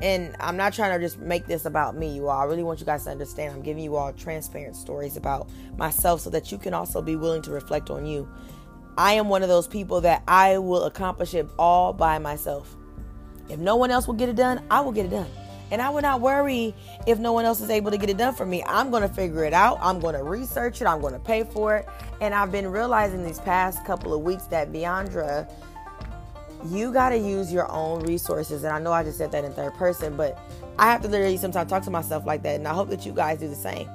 and 0.01 0.35
I'm 0.39 0.57
not 0.57 0.73
trying 0.73 0.99
to 0.99 1.03
just 1.03 1.19
make 1.19 1.47
this 1.47 1.65
about 1.65 1.95
me, 1.95 2.13
you 2.13 2.27
all. 2.27 2.39
I 2.39 2.43
really 2.45 2.63
want 2.63 2.79
you 2.79 2.85
guys 2.85 3.03
to 3.05 3.11
understand. 3.11 3.53
I'm 3.55 3.61
giving 3.61 3.83
you 3.83 3.95
all 3.95 4.13
transparent 4.13 4.75
stories 4.75 5.17
about 5.17 5.49
myself 5.77 6.21
so 6.21 6.29
that 6.31 6.51
you 6.51 6.57
can 6.57 6.73
also 6.73 7.01
be 7.01 7.15
willing 7.15 7.41
to 7.43 7.51
reflect 7.51 7.89
on 7.89 8.05
you. 8.05 8.27
I 9.01 9.13
am 9.13 9.29
one 9.29 9.41
of 9.41 9.49
those 9.49 9.67
people 9.67 10.01
that 10.01 10.21
I 10.27 10.59
will 10.59 10.83
accomplish 10.83 11.33
it 11.33 11.49
all 11.57 11.91
by 11.91 12.19
myself. 12.19 12.77
If 13.49 13.57
no 13.57 13.75
one 13.75 13.89
else 13.89 14.05
will 14.05 14.13
get 14.13 14.29
it 14.29 14.35
done, 14.35 14.63
I 14.69 14.81
will 14.81 14.91
get 14.91 15.07
it 15.07 15.09
done. 15.09 15.25
And 15.71 15.81
I 15.81 15.89
will 15.89 16.03
not 16.03 16.21
worry 16.21 16.75
if 17.07 17.17
no 17.17 17.33
one 17.33 17.43
else 17.43 17.61
is 17.61 17.71
able 17.71 17.89
to 17.89 17.97
get 17.97 18.11
it 18.11 18.17
done 18.17 18.35
for 18.35 18.45
me. 18.45 18.63
I'm 18.67 18.91
going 18.91 19.01
to 19.01 19.09
figure 19.09 19.43
it 19.43 19.53
out. 19.53 19.79
I'm 19.81 19.99
going 19.99 20.13
to 20.13 20.21
research 20.21 20.83
it. 20.83 20.85
I'm 20.85 21.01
going 21.01 21.13
to 21.13 21.19
pay 21.19 21.43
for 21.43 21.77
it. 21.77 21.89
And 22.21 22.35
I've 22.35 22.51
been 22.51 22.67
realizing 22.67 23.23
these 23.23 23.39
past 23.39 23.83
couple 23.85 24.13
of 24.13 24.21
weeks 24.21 24.43
that 24.47 24.71
Viandra 24.71 25.51
you 26.69 26.93
got 26.93 27.09
to 27.09 27.17
use 27.17 27.51
your 27.51 27.71
own 27.71 28.01
resources. 28.01 28.63
And 28.63 28.71
I 28.71 28.77
know 28.77 28.91
I 28.91 29.01
just 29.01 29.17
said 29.17 29.31
that 29.31 29.43
in 29.43 29.51
third 29.53 29.73
person, 29.73 30.15
but 30.15 30.37
I 30.77 30.91
have 30.91 31.01
to 31.01 31.07
literally 31.07 31.37
sometimes 31.37 31.71
talk 31.71 31.81
to 31.85 31.89
myself 31.89 32.27
like 32.27 32.43
that. 32.43 32.57
And 32.57 32.67
I 32.67 32.73
hope 32.75 32.89
that 32.89 33.03
you 33.03 33.13
guys 33.13 33.39
do 33.39 33.47
the 33.47 33.55
same. 33.55 33.89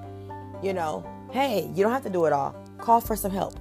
You 0.64 0.72
know, 0.72 1.06
hey, 1.30 1.70
you 1.76 1.84
don't 1.84 1.92
have 1.92 2.02
to 2.02 2.10
do 2.10 2.24
it 2.24 2.32
all. 2.32 2.56
Call 2.78 3.00
for 3.00 3.14
some 3.14 3.30
help. 3.30 3.54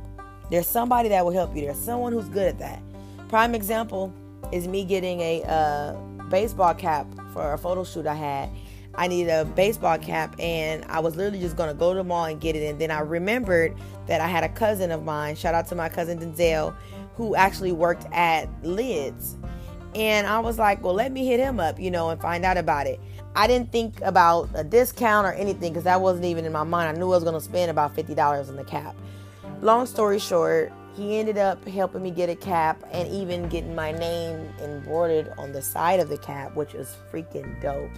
There's 0.49 0.67
somebody 0.67 1.09
that 1.09 1.23
will 1.25 1.31
help 1.31 1.55
you. 1.55 1.63
There's 1.63 1.79
someone 1.79 2.13
who's 2.13 2.29
good 2.29 2.47
at 2.47 2.59
that. 2.59 2.81
Prime 3.29 3.55
example 3.55 4.13
is 4.51 4.67
me 4.67 4.85
getting 4.85 5.19
a 5.19 5.43
uh, 5.43 5.93
baseball 6.29 6.73
cap 6.73 7.07
for 7.33 7.53
a 7.53 7.57
photo 7.57 7.83
shoot 7.83 8.05
I 8.05 8.15
had. 8.15 8.49
I 8.97 9.07
needed 9.07 9.29
a 9.29 9.43
baseball 9.43 9.97
cap, 9.97 10.35
and 10.39 10.85
I 10.85 10.99
was 10.99 11.17
literally 11.17 11.41
just 11.41 11.57
gonna 11.57 11.73
go 11.73 11.91
to 11.93 11.97
the 11.97 12.03
mall 12.03 12.25
and 12.25 12.39
get 12.39 12.55
it. 12.55 12.69
And 12.69 12.79
then 12.79 12.91
I 12.91 12.99
remembered 12.99 13.75
that 14.07 14.21
I 14.21 14.27
had 14.27 14.43
a 14.43 14.49
cousin 14.49 14.91
of 14.91 15.03
mine. 15.03 15.35
Shout 15.35 15.53
out 15.53 15.67
to 15.67 15.75
my 15.75 15.89
cousin 15.89 16.19
Denzel 16.19 16.73
who 17.15 17.35
actually 17.35 17.71
worked 17.71 18.05
at 18.11 18.47
Lids. 18.63 19.35
And 19.95 20.27
I 20.27 20.39
was 20.39 20.59
like, 20.59 20.83
well, 20.83 20.93
let 20.93 21.11
me 21.11 21.25
hit 21.25 21.39
him 21.39 21.59
up, 21.59 21.79
you 21.79 21.89
know, 21.89 22.09
and 22.09 22.19
find 22.21 22.43
out 22.43 22.57
about 22.57 22.85
it. 22.85 22.99
I 23.35 23.47
didn't 23.47 23.71
think 23.71 24.01
about 24.01 24.49
a 24.53 24.63
discount 24.63 25.25
or 25.25 25.31
anything 25.33 25.71
because 25.71 25.85
that 25.85 26.01
wasn't 26.01 26.25
even 26.25 26.45
in 26.45 26.51
my 26.51 26.63
mind. 26.63 26.89
I 26.89 26.99
knew 26.99 27.05
I 27.11 27.17
was 27.17 27.23
to 27.23 27.41
spend 27.41 27.71
about 27.71 27.95
$50 27.95 28.49
on 28.49 28.55
the 28.55 28.63
cap. 28.63 28.95
Long 29.65 29.87
story 29.87 30.19
short, 30.19 30.71
he 30.95 31.17
ended 31.17 31.39
up 31.39 31.67
helping 31.67 32.03
me 32.03 32.11
get 32.11 32.29
a 32.29 32.35
cap 32.35 32.83
and 32.91 33.09
even 33.09 33.49
getting 33.49 33.73
my 33.73 33.91
name 33.93 34.47
embroidered 34.61 35.33
on 35.39 35.53
the 35.53 35.61
side 35.63 35.99
of 35.99 36.07
the 36.07 36.19
cap, 36.19 36.55
which 36.55 36.73
was 36.73 36.95
freaking 37.11 37.59
dope. 37.63 37.89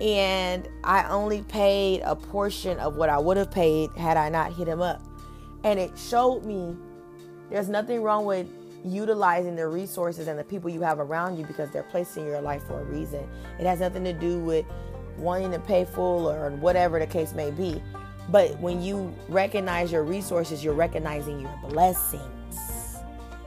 And 0.00 0.68
I 0.82 1.08
only 1.08 1.42
paid 1.42 2.00
a 2.00 2.16
portion 2.16 2.76
of 2.80 2.96
what 2.96 3.08
I 3.08 3.18
would 3.18 3.36
have 3.36 3.52
paid 3.52 3.90
had 3.96 4.16
I 4.16 4.30
not 4.30 4.52
hit 4.52 4.66
him 4.66 4.82
up. 4.82 5.00
And 5.62 5.78
it 5.78 5.96
showed 5.96 6.44
me 6.44 6.76
there's 7.50 7.68
nothing 7.68 8.02
wrong 8.02 8.24
with 8.24 8.48
utilizing 8.84 9.54
the 9.54 9.68
resources 9.68 10.26
and 10.26 10.36
the 10.36 10.42
people 10.42 10.70
you 10.70 10.80
have 10.80 10.98
around 10.98 11.38
you 11.38 11.46
because 11.46 11.70
they're 11.70 11.84
placed 11.84 12.16
in 12.16 12.26
your 12.26 12.40
life 12.40 12.64
for 12.66 12.80
a 12.80 12.84
reason. 12.84 13.28
It 13.60 13.66
has 13.66 13.78
nothing 13.78 14.02
to 14.02 14.12
do 14.12 14.40
with 14.40 14.66
wanting 15.16 15.52
to 15.52 15.60
pay 15.60 15.84
full 15.84 16.28
or 16.28 16.50
whatever 16.50 16.98
the 16.98 17.06
case 17.06 17.32
may 17.32 17.52
be. 17.52 17.80
But 18.30 18.58
when 18.60 18.82
you 18.82 19.14
recognize 19.28 19.90
your 19.90 20.04
resources, 20.04 20.62
you're 20.64 20.74
recognizing 20.74 21.40
your 21.40 21.54
blessings. 21.68 22.96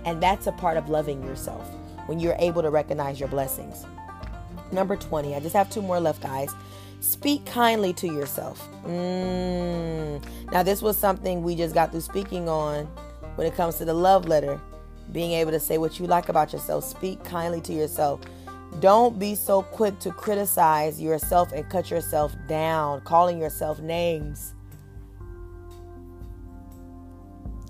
And 0.05 0.21
that's 0.21 0.47
a 0.47 0.51
part 0.51 0.77
of 0.77 0.89
loving 0.89 1.23
yourself 1.23 1.67
when 2.07 2.19
you're 2.19 2.35
able 2.39 2.61
to 2.61 2.69
recognize 2.69 3.19
your 3.19 3.29
blessings. 3.29 3.85
Number 4.71 4.97
20, 4.97 5.35
I 5.35 5.39
just 5.39 5.55
have 5.55 5.69
two 5.69 5.81
more 5.81 5.99
left, 5.99 6.21
guys. 6.21 6.53
Speak 6.99 7.45
kindly 7.45 7.93
to 7.93 8.07
yourself. 8.07 8.67
Mm. 8.85 10.23
Now, 10.51 10.63
this 10.63 10.81
was 10.81 10.97
something 10.97 11.43
we 11.43 11.55
just 11.55 11.73
got 11.73 11.91
through 11.91 12.01
speaking 12.01 12.49
on 12.49 12.85
when 13.35 13.47
it 13.47 13.55
comes 13.55 13.75
to 13.75 13.85
the 13.85 13.93
love 13.93 14.27
letter, 14.27 14.59
being 15.11 15.31
able 15.33 15.51
to 15.51 15.59
say 15.59 15.77
what 15.77 15.99
you 15.99 16.07
like 16.07 16.29
about 16.29 16.53
yourself, 16.53 16.83
speak 16.83 17.23
kindly 17.23 17.61
to 17.61 17.73
yourself. 17.73 18.21
Don't 18.79 19.19
be 19.19 19.35
so 19.35 19.61
quick 19.61 19.99
to 19.99 20.11
criticize 20.11 20.99
yourself 20.99 21.51
and 21.51 21.69
cut 21.69 21.91
yourself 21.91 22.35
down, 22.47 23.01
calling 23.01 23.39
yourself 23.39 23.79
names. 23.79 24.53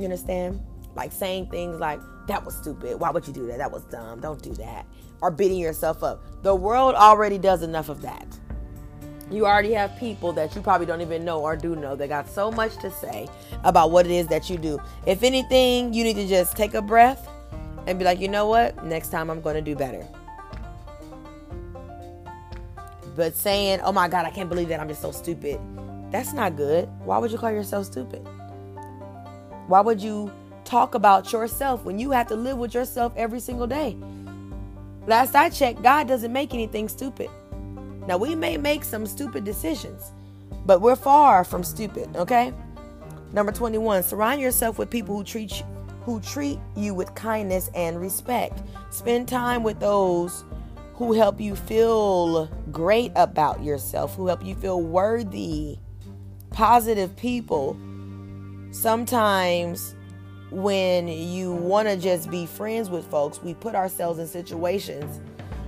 You 0.03 0.07
understand? 0.07 0.62
Like 0.95 1.13
saying 1.13 1.50
things 1.50 1.79
like, 1.79 1.98
that 2.27 2.43
was 2.43 2.57
stupid. 2.57 3.00
Why 3.00 3.10
would 3.10 3.25
you 3.25 3.31
do 3.31 3.48
that? 3.48 3.57
That 3.57 3.72
was 3.72 3.86
dumb. 3.86 4.19
Don't 4.19 4.43
do 4.43 4.53
that. 4.55 4.86
Or 5.22 5.31
beating 5.31 5.60
yourself 5.60 6.03
up. 6.03 6.43
The 6.43 6.53
world 6.53 6.93
already 6.95 7.38
does 7.38 7.63
enough 7.63 7.88
of 7.88 8.01
that. 8.01 8.27
You 9.31 9.45
already 9.45 9.72
have 9.72 9.98
people 9.98 10.33
that 10.33 10.53
you 10.57 10.62
probably 10.62 10.86
don't 10.86 11.00
even 11.00 11.24
know 11.24 11.39
or 11.39 11.55
do 11.55 11.77
know 11.77 11.95
that 11.95 12.10
got 12.10 12.27
so 12.27 12.51
much 12.51 12.75
to 12.81 12.91
say 12.91 13.29
about 13.63 13.91
what 13.91 14.05
it 14.05 14.12
is 14.12 14.27
that 14.27 14.50
you 14.50 14.57
do. 14.57 14.77
If 15.05 15.24
anything, 15.24 15.93
you 15.93 16.03
need 16.03 16.17
to 16.17 16.27
just 16.27 16.57
take 16.57 16.74
a 16.74 16.81
breath 16.81 17.25
and 17.88 17.98
be 17.98 18.03
like, 18.03 18.19
you 18.19 18.27
know 18.27 18.48
what? 18.48 18.83
Next 18.83 19.07
time 19.07 19.29
I'm 19.29 19.39
going 19.39 19.55
to 19.55 19.62
do 19.62 19.74
better. 19.74 20.05
But 23.15 23.38
saying, 23.38 23.79
oh 23.86 23.93
my 23.93 24.10
God, 24.10 24.25
I 24.25 24.31
can't 24.31 24.50
believe 24.50 24.67
that 24.67 24.81
I'm 24.81 24.89
just 24.89 25.01
so 25.01 25.13
stupid, 25.13 25.62
that's 26.12 26.33
not 26.33 26.57
good. 26.57 26.89
Why 27.05 27.19
would 27.19 27.31
you 27.31 27.38
call 27.38 27.51
yourself 27.51 27.86
stupid? 27.86 28.27
Why 29.67 29.82
would 29.82 30.01
you 30.01 30.32
talk 30.65 30.96
about 30.96 31.32
yourself 31.32 31.86
when 31.86 32.00
you 32.00 32.12
have 32.12 32.27
to 32.27 32.36
live 32.36 32.58
with 32.58 32.74
yourself 32.74 33.13
every 33.15 33.39
single 33.39 33.67
day? 33.67 33.98
Last 35.08 35.36
I 35.36 35.50
checked, 35.50 35.84
God 35.84 36.08
doesn't 36.08 36.32
make 36.32 36.53
anything 36.53 36.88
stupid. 36.88 37.29
Now, 38.08 38.17
we 38.17 38.36
may 38.36 38.58
make 38.58 38.84
some 38.84 39.05
stupid 39.05 39.43
decisions, 39.43 40.12
but 40.65 40.82
we're 40.82 40.96
far 40.96 41.43
from 41.43 41.63
stupid, 41.63 42.15
okay? 42.15 42.53
Number 43.32 43.51
21, 43.51 44.03
surround 44.03 44.41
yourself 44.41 44.77
with 44.77 44.89
people 44.89 45.15
who 45.15 45.24
treat 45.24 45.60
you, 45.60 45.65
who 46.03 46.20
treat 46.20 46.60
you 46.75 46.93
with 46.93 47.15
kindness 47.15 47.70
and 47.74 48.00
respect. 48.00 48.62
Spend 48.91 49.27
time 49.27 49.63
with 49.63 49.79
those 49.79 50.43
who 50.96 51.13
help 51.13 51.39
you 51.39 51.55
feel 51.55 52.48
great 52.72 53.12
about 53.15 53.63
yourself, 53.63 54.15
who 54.15 54.27
help 54.27 54.43
you 54.46 54.55
feel 54.55 54.82
worthy. 54.82 55.77
Positive 56.51 57.15
people. 57.15 57.77
Sometimes 58.74 59.94
when 60.50 61.08
you 61.08 61.53
want 61.53 61.88
to 61.88 61.96
just 61.96 62.32
be 62.32 62.48
friends 62.48 62.89
with 62.89 63.06
folks, 63.06 63.39
we 63.44 63.53
put 63.53 63.75
ourselves 63.75 64.18
in 64.18 64.25
situations 64.25 65.22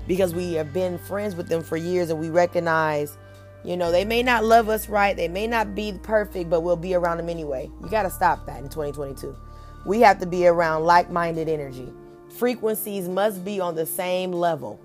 because 0.08 0.34
we 0.34 0.54
have 0.54 0.74
been 0.74 0.98
friends 0.98 1.36
with 1.36 1.48
them 1.48 1.62
for 1.62 1.78
years 1.78 2.10
and 2.10 2.20
we 2.20 2.32
recognize, 2.32 3.16
you 3.64 3.78
know, 3.78 3.92
they 3.92 4.06
may 4.06 4.24
not 4.24 4.44
love 4.44 4.70
us 4.70 4.90
right, 4.90 5.16
they 5.16 5.28
may 5.28 5.46
not 5.46 5.76
be 5.76 5.94
perfect, 6.02 6.50
but 6.50 6.62
we'll 6.62 6.76
be 6.76 6.96
around 6.96 7.18
them 7.18 7.30
anyway. 7.30 7.70
You 7.84 7.90
got 7.90 8.04
to 8.04 8.10
stop 8.10 8.48
that 8.48 8.58
in 8.58 8.70
2022. 8.70 9.38
We 9.86 10.02
have 10.02 10.18
to 10.20 10.26
be 10.26 10.48
around 10.48 10.84
like 10.84 11.12
minded 11.12 11.48
energy. 11.48 11.94
Frequencies 12.40 13.08
must 13.08 13.46
be 13.46 13.60
on 13.60 13.76
the 13.76 13.86
same 13.86 14.32
level 14.32 14.82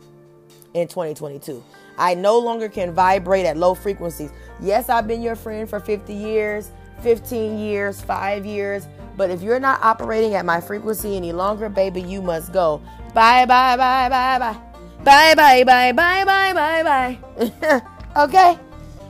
in 0.75 0.89
2022. 0.89 1.65
I 1.97 2.15
no 2.15 2.39
longer 2.39 2.69
can 2.69 2.93
vibrate 2.93 3.47
at 3.47 3.57
low 3.57 3.75
frequencies. 3.75 4.31
Yes, 4.61 4.91
I've 4.91 5.09
been 5.09 5.23
your 5.23 5.37
friend 5.37 5.69
for 5.69 5.81
50 5.81 6.12
years, 6.12 6.71
15 7.02 7.59
years, 7.59 8.00
5 8.00 8.47
years, 8.47 8.87
but 9.16 9.30
if 9.30 9.42
you're 9.42 9.61
not 9.61 9.83
operating 9.83 10.35
at 10.35 10.45
my 10.45 10.61
frequency 10.61 11.16
any 11.16 11.33
longer, 11.33 11.69
baby, 11.69 12.00
you 12.00 12.23
must 12.23 12.52
go. 12.52 12.80
Bye, 13.14 13.45
bye, 13.47 13.76
bye, 13.76 14.09
bye, 14.09 14.38
bye. 14.38 14.59
Bye, 15.04 15.35
bye, 15.35 15.64
bye, 15.64 15.92
bye, 15.92 16.25
bye, 16.25 16.52
bye, 16.52 16.83
bye. 16.83 17.83
okay? 18.25 18.59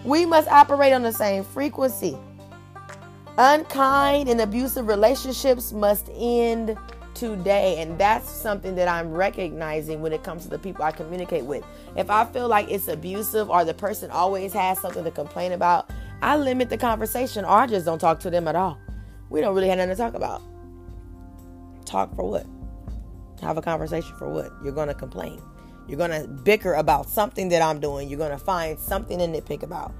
We 0.04 0.24
must 0.24 0.48
operate 0.48 0.92
on 0.92 1.02
the 1.02 1.12
same 1.12 1.44
frequency. 1.44 2.16
Unkind 3.38 4.28
and 4.28 4.40
abusive 4.40 4.86
relationships 4.86 5.72
must 5.72 6.10
end 6.14 6.76
today. 7.14 7.80
And 7.80 7.98
that's 7.98 8.28
something 8.28 8.74
that 8.76 8.88
I'm 8.88 9.12
recognizing 9.12 10.00
when 10.00 10.12
it 10.12 10.22
comes 10.22 10.44
to 10.44 10.48
the 10.48 10.58
people 10.58 10.84
I 10.84 10.92
communicate 10.92 11.44
with. 11.44 11.64
If 11.96 12.10
I 12.10 12.24
feel 12.24 12.48
like 12.48 12.70
it's 12.70 12.88
abusive 12.88 13.50
or 13.50 13.64
the 13.64 13.74
person 13.74 14.10
always 14.10 14.52
has 14.52 14.78
something 14.80 15.04
to 15.04 15.10
complain 15.10 15.52
about, 15.52 15.90
I 16.22 16.36
limit 16.36 16.68
the 16.68 16.76
conversation 16.76 17.44
or 17.44 17.50
I 17.50 17.66
just 17.66 17.86
don't 17.86 17.98
talk 17.98 18.20
to 18.20 18.30
them 18.30 18.46
at 18.48 18.56
all. 18.56 18.78
We 19.30 19.40
don't 19.40 19.54
really 19.54 19.68
have 19.68 19.78
nothing 19.78 19.90
to 19.90 19.96
talk 19.96 20.14
about. 20.14 20.42
Talk 21.86 22.14
for 22.14 22.28
what? 22.28 22.46
Have 23.42 23.56
a 23.56 23.62
conversation 23.62 24.14
for 24.16 24.28
what? 24.28 24.52
You're 24.62 24.72
going 24.72 24.88
to 24.88 24.94
complain. 24.94 25.40
You're 25.88 25.98
going 25.98 26.10
to 26.10 26.28
bicker 26.28 26.74
about 26.74 27.08
something 27.08 27.48
that 27.48 27.62
I'm 27.62 27.80
doing. 27.80 28.08
You're 28.08 28.18
going 28.18 28.30
to 28.30 28.38
find 28.38 28.78
something 28.78 29.18
to 29.18 29.26
nitpick 29.26 29.62
about. 29.62 29.92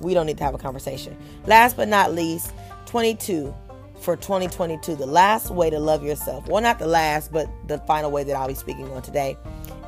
We 0.00 0.14
don't 0.14 0.26
need 0.26 0.38
to 0.38 0.44
have 0.44 0.54
a 0.54 0.58
conversation. 0.58 1.16
Last 1.46 1.76
but 1.76 1.88
not 1.88 2.14
least, 2.14 2.52
22 2.86 3.54
for 4.00 4.16
2022. 4.16 4.96
The 4.96 5.06
last 5.06 5.50
way 5.50 5.70
to 5.70 5.78
love 5.78 6.02
yourself, 6.02 6.48
well, 6.48 6.62
not 6.62 6.78
the 6.78 6.86
last, 6.86 7.32
but 7.32 7.48
the 7.68 7.78
final 7.80 8.10
way 8.10 8.24
that 8.24 8.34
I'll 8.34 8.48
be 8.48 8.54
speaking 8.54 8.90
on 8.90 9.02
today, 9.02 9.36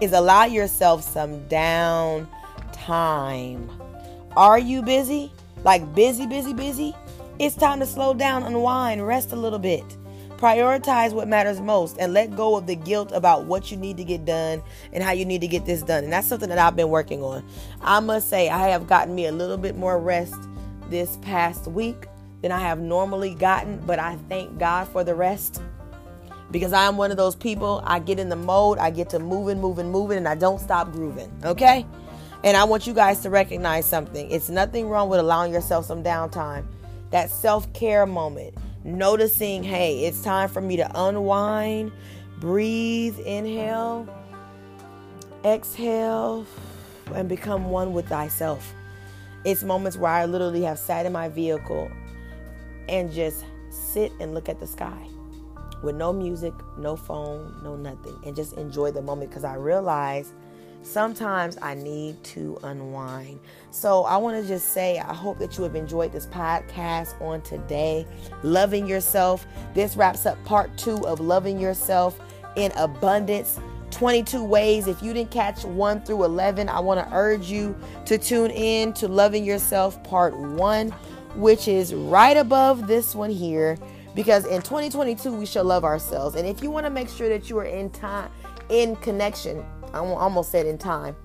is 0.00 0.12
allow 0.12 0.44
yourself 0.44 1.02
some 1.02 1.46
down 1.48 2.28
time. 2.72 3.70
Are 4.36 4.58
you 4.58 4.82
busy? 4.82 5.32
Like 5.64 5.94
busy, 5.94 6.26
busy, 6.26 6.52
busy? 6.52 6.94
It's 7.38 7.54
time 7.54 7.80
to 7.80 7.86
slow 7.86 8.14
down, 8.14 8.42
unwind, 8.42 9.06
rest 9.06 9.32
a 9.32 9.36
little 9.36 9.58
bit. 9.58 9.84
Prioritize 10.38 11.12
what 11.12 11.26
matters 11.26 11.60
most 11.60 11.96
and 11.98 12.12
let 12.12 12.36
go 12.36 12.56
of 12.56 12.66
the 12.66 12.76
guilt 12.76 13.10
about 13.12 13.46
what 13.46 13.70
you 13.70 13.76
need 13.76 13.96
to 13.96 14.04
get 14.04 14.24
done 14.24 14.62
and 14.92 15.02
how 15.02 15.10
you 15.10 15.24
need 15.24 15.40
to 15.40 15.48
get 15.48 15.66
this 15.66 15.82
done. 15.82 16.04
And 16.04 16.12
that's 16.12 16.28
something 16.28 16.48
that 16.48 16.58
I've 16.58 16.76
been 16.76 16.90
working 16.90 17.22
on. 17.22 17.44
I 17.80 17.98
must 18.00 18.28
say, 18.30 18.48
I 18.48 18.68
have 18.68 18.86
gotten 18.86 19.14
me 19.14 19.26
a 19.26 19.32
little 19.32 19.56
bit 19.56 19.76
more 19.76 19.98
rest 19.98 20.36
this 20.90 21.16
past 21.22 21.66
week 21.66 22.06
than 22.40 22.52
I 22.52 22.60
have 22.60 22.78
normally 22.78 23.34
gotten, 23.34 23.78
but 23.84 23.98
I 23.98 24.16
thank 24.28 24.58
God 24.58 24.86
for 24.88 25.02
the 25.02 25.14
rest 25.14 25.60
because 26.50 26.72
I'm 26.72 26.96
one 26.96 27.10
of 27.10 27.16
those 27.16 27.34
people. 27.34 27.82
I 27.84 27.98
get 27.98 28.18
in 28.18 28.28
the 28.28 28.36
mode, 28.36 28.78
I 28.78 28.90
get 28.90 29.10
to 29.10 29.18
moving, 29.18 29.60
moving, 29.60 29.90
moving, 29.90 30.18
and 30.18 30.28
I 30.28 30.34
don't 30.34 30.60
stop 30.60 30.92
grooving. 30.92 31.30
Okay? 31.44 31.84
And 32.44 32.56
I 32.56 32.64
want 32.64 32.86
you 32.86 32.94
guys 32.94 33.20
to 33.20 33.30
recognize 33.30 33.84
something. 33.84 34.30
It's 34.30 34.48
nothing 34.48 34.88
wrong 34.88 35.08
with 35.08 35.20
allowing 35.20 35.52
yourself 35.52 35.86
some 35.86 36.04
downtime. 36.04 36.64
That 37.10 37.30
self 37.30 37.72
care 37.72 38.06
moment 38.06 38.54
noticing, 38.84 39.62
hey, 39.64 40.04
it's 40.04 40.22
time 40.22 40.48
for 40.48 40.60
me 40.60 40.76
to 40.76 41.06
unwind, 41.06 41.90
breathe, 42.38 43.18
inhale, 43.20 44.06
exhale, 45.44 46.46
and 47.14 47.28
become 47.28 47.70
one 47.70 47.92
with 47.92 48.08
thyself. 48.08 48.72
It's 49.44 49.62
moments 49.62 49.96
where 49.96 50.12
I 50.12 50.26
literally 50.26 50.62
have 50.62 50.78
sat 50.78 51.06
in 51.06 51.12
my 51.12 51.28
vehicle 51.28 51.90
and 52.88 53.12
just 53.12 53.44
sit 53.70 54.12
and 54.20 54.34
look 54.34 54.48
at 54.48 54.60
the 54.60 54.66
sky 54.66 55.06
with 55.82 55.94
no 55.94 56.12
music, 56.12 56.52
no 56.76 56.96
phone, 56.96 57.54
no 57.62 57.76
nothing, 57.76 58.16
and 58.26 58.34
just 58.34 58.54
enjoy 58.54 58.90
the 58.90 59.02
moment 59.02 59.30
because 59.30 59.44
I 59.44 59.54
realize 59.54 60.32
sometimes 60.82 61.58
I 61.60 61.74
need 61.74 62.22
to 62.24 62.58
unwind. 62.62 63.40
So 63.70 64.04
I 64.04 64.16
want 64.16 64.40
to 64.40 64.46
just 64.46 64.72
say, 64.72 64.98
I 64.98 65.12
hope 65.12 65.38
that 65.38 65.56
you 65.58 65.64
have 65.64 65.74
enjoyed 65.74 66.12
this 66.12 66.26
podcast 66.26 67.20
on 67.20 67.42
today. 67.42 68.06
Loving 68.42 68.86
yourself. 68.86 69.46
This 69.74 69.96
wraps 69.96 70.26
up 70.26 70.42
part 70.44 70.76
two 70.78 71.06
of 71.06 71.20
loving 71.20 71.58
yourself 71.58 72.18
in 72.56 72.72
abundance. 72.72 73.60
22 73.90 74.44
ways. 74.44 74.86
If 74.86 75.02
you 75.02 75.12
didn't 75.12 75.30
catch 75.30 75.64
1 75.64 76.02
through 76.02 76.24
11, 76.24 76.68
I 76.68 76.80
want 76.80 77.00
to 77.00 77.14
urge 77.14 77.50
you 77.50 77.76
to 78.06 78.18
tune 78.18 78.50
in 78.50 78.92
to 78.94 79.08
Loving 79.08 79.44
Yourself 79.44 80.02
Part 80.04 80.36
1, 80.36 80.90
which 81.36 81.68
is 81.68 81.94
right 81.94 82.36
above 82.36 82.86
this 82.86 83.14
one 83.14 83.30
here. 83.30 83.78
Because 84.14 84.44
in 84.46 84.62
2022, 84.62 85.32
we 85.32 85.46
shall 85.46 85.64
love 85.64 85.84
ourselves. 85.84 86.36
And 86.36 86.46
if 86.46 86.62
you 86.62 86.70
want 86.70 86.86
to 86.86 86.90
make 86.90 87.08
sure 87.08 87.28
that 87.28 87.48
you 87.48 87.58
are 87.58 87.64
in 87.64 87.88
time, 87.90 88.30
in 88.68 88.96
connection, 88.96 89.64
I 89.92 89.98
almost 89.98 90.50
said 90.50 90.66
in 90.66 90.78
time, 90.78 91.16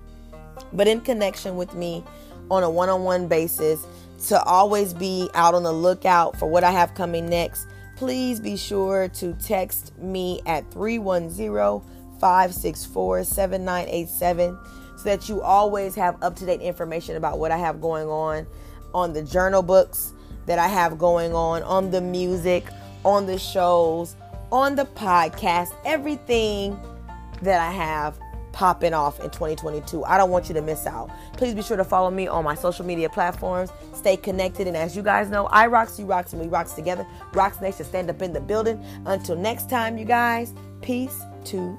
but 0.72 0.88
in 0.88 1.00
connection 1.00 1.56
with 1.56 1.74
me 1.74 2.04
on 2.50 2.62
a 2.62 2.70
one 2.70 2.88
on 2.88 3.04
one 3.04 3.28
basis 3.28 3.86
to 4.28 4.42
always 4.42 4.94
be 4.94 5.28
out 5.34 5.54
on 5.54 5.62
the 5.62 5.72
lookout 5.72 6.38
for 6.38 6.46
what 6.46 6.64
I 6.64 6.70
have 6.70 6.94
coming 6.94 7.28
next, 7.28 7.66
please 7.96 8.40
be 8.40 8.56
sure 8.56 9.08
to 9.08 9.34
text 9.34 9.96
me 9.98 10.40
at 10.46 10.70
310 10.72 11.90
564 12.20 13.24
7987 13.24 14.58
so 14.96 15.04
that 15.04 15.28
you 15.28 15.42
always 15.42 15.94
have 15.94 16.22
up 16.22 16.36
to 16.36 16.46
date 16.46 16.60
information 16.60 17.16
about 17.16 17.38
what 17.38 17.50
I 17.50 17.58
have 17.58 17.80
going 17.80 18.08
on 18.08 18.46
on 18.94 19.12
the 19.12 19.22
journal 19.22 19.62
books 19.62 20.12
that 20.46 20.58
I 20.58 20.68
have 20.68 20.98
going 20.98 21.34
on, 21.34 21.62
on 21.62 21.90
the 21.90 22.00
music, 22.00 22.64
on 23.04 23.26
the 23.26 23.38
shows, 23.38 24.16
on 24.52 24.76
the 24.76 24.84
podcast, 24.84 25.74
everything 25.84 26.78
that 27.42 27.60
I 27.60 27.72
have 27.72 28.18
popping 28.54 28.94
off 28.94 29.18
in 29.18 29.28
2022. 29.30 30.04
I 30.04 30.16
don't 30.16 30.30
want 30.30 30.48
you 30.48 30.54
to 30.54 30.62
miss 30.62 30.86
out. 30.86 31.10
Please 31.36 31.54
be 31.54 31.62
sure 31.62 31.76
to 31.76 31.84
follow 31.84 32.10
me 32.10 32.28
on 32.28 32.44
my 32.44 32.54
social 32.54 32.86
media 32.86 33.10
platforms. 33.10 33.70
Stay 33.92 34.16
connected. 34.16 34.68
And 34.68 34.76
as 34.76 34.96
you 34.96 35.02
guys 35.02 35.28
know, 35.28 35.46
I 35.46 35.66
rocks, 35.66 35.98
you 35.98 36.06
rocks, 36.06 36.32
and 36.32 36.40
we 36.40 36.48
rocks 36.48 36.72
together. 36.72 37.06
Rocks 37.32 37.60
Nation 37.60 37.84
stand 37.84 38.08
up 38.08 38.22
in 38.22 38.32
the 38.32 38.40
building. 38.40 38.82
Until 39.06 39.36
next 39.36 39.68
time, 39.68 39.98
you 39.98 40.04
guys, 40.04 40.54
peace 40.80 41.20
to 41.46 41.76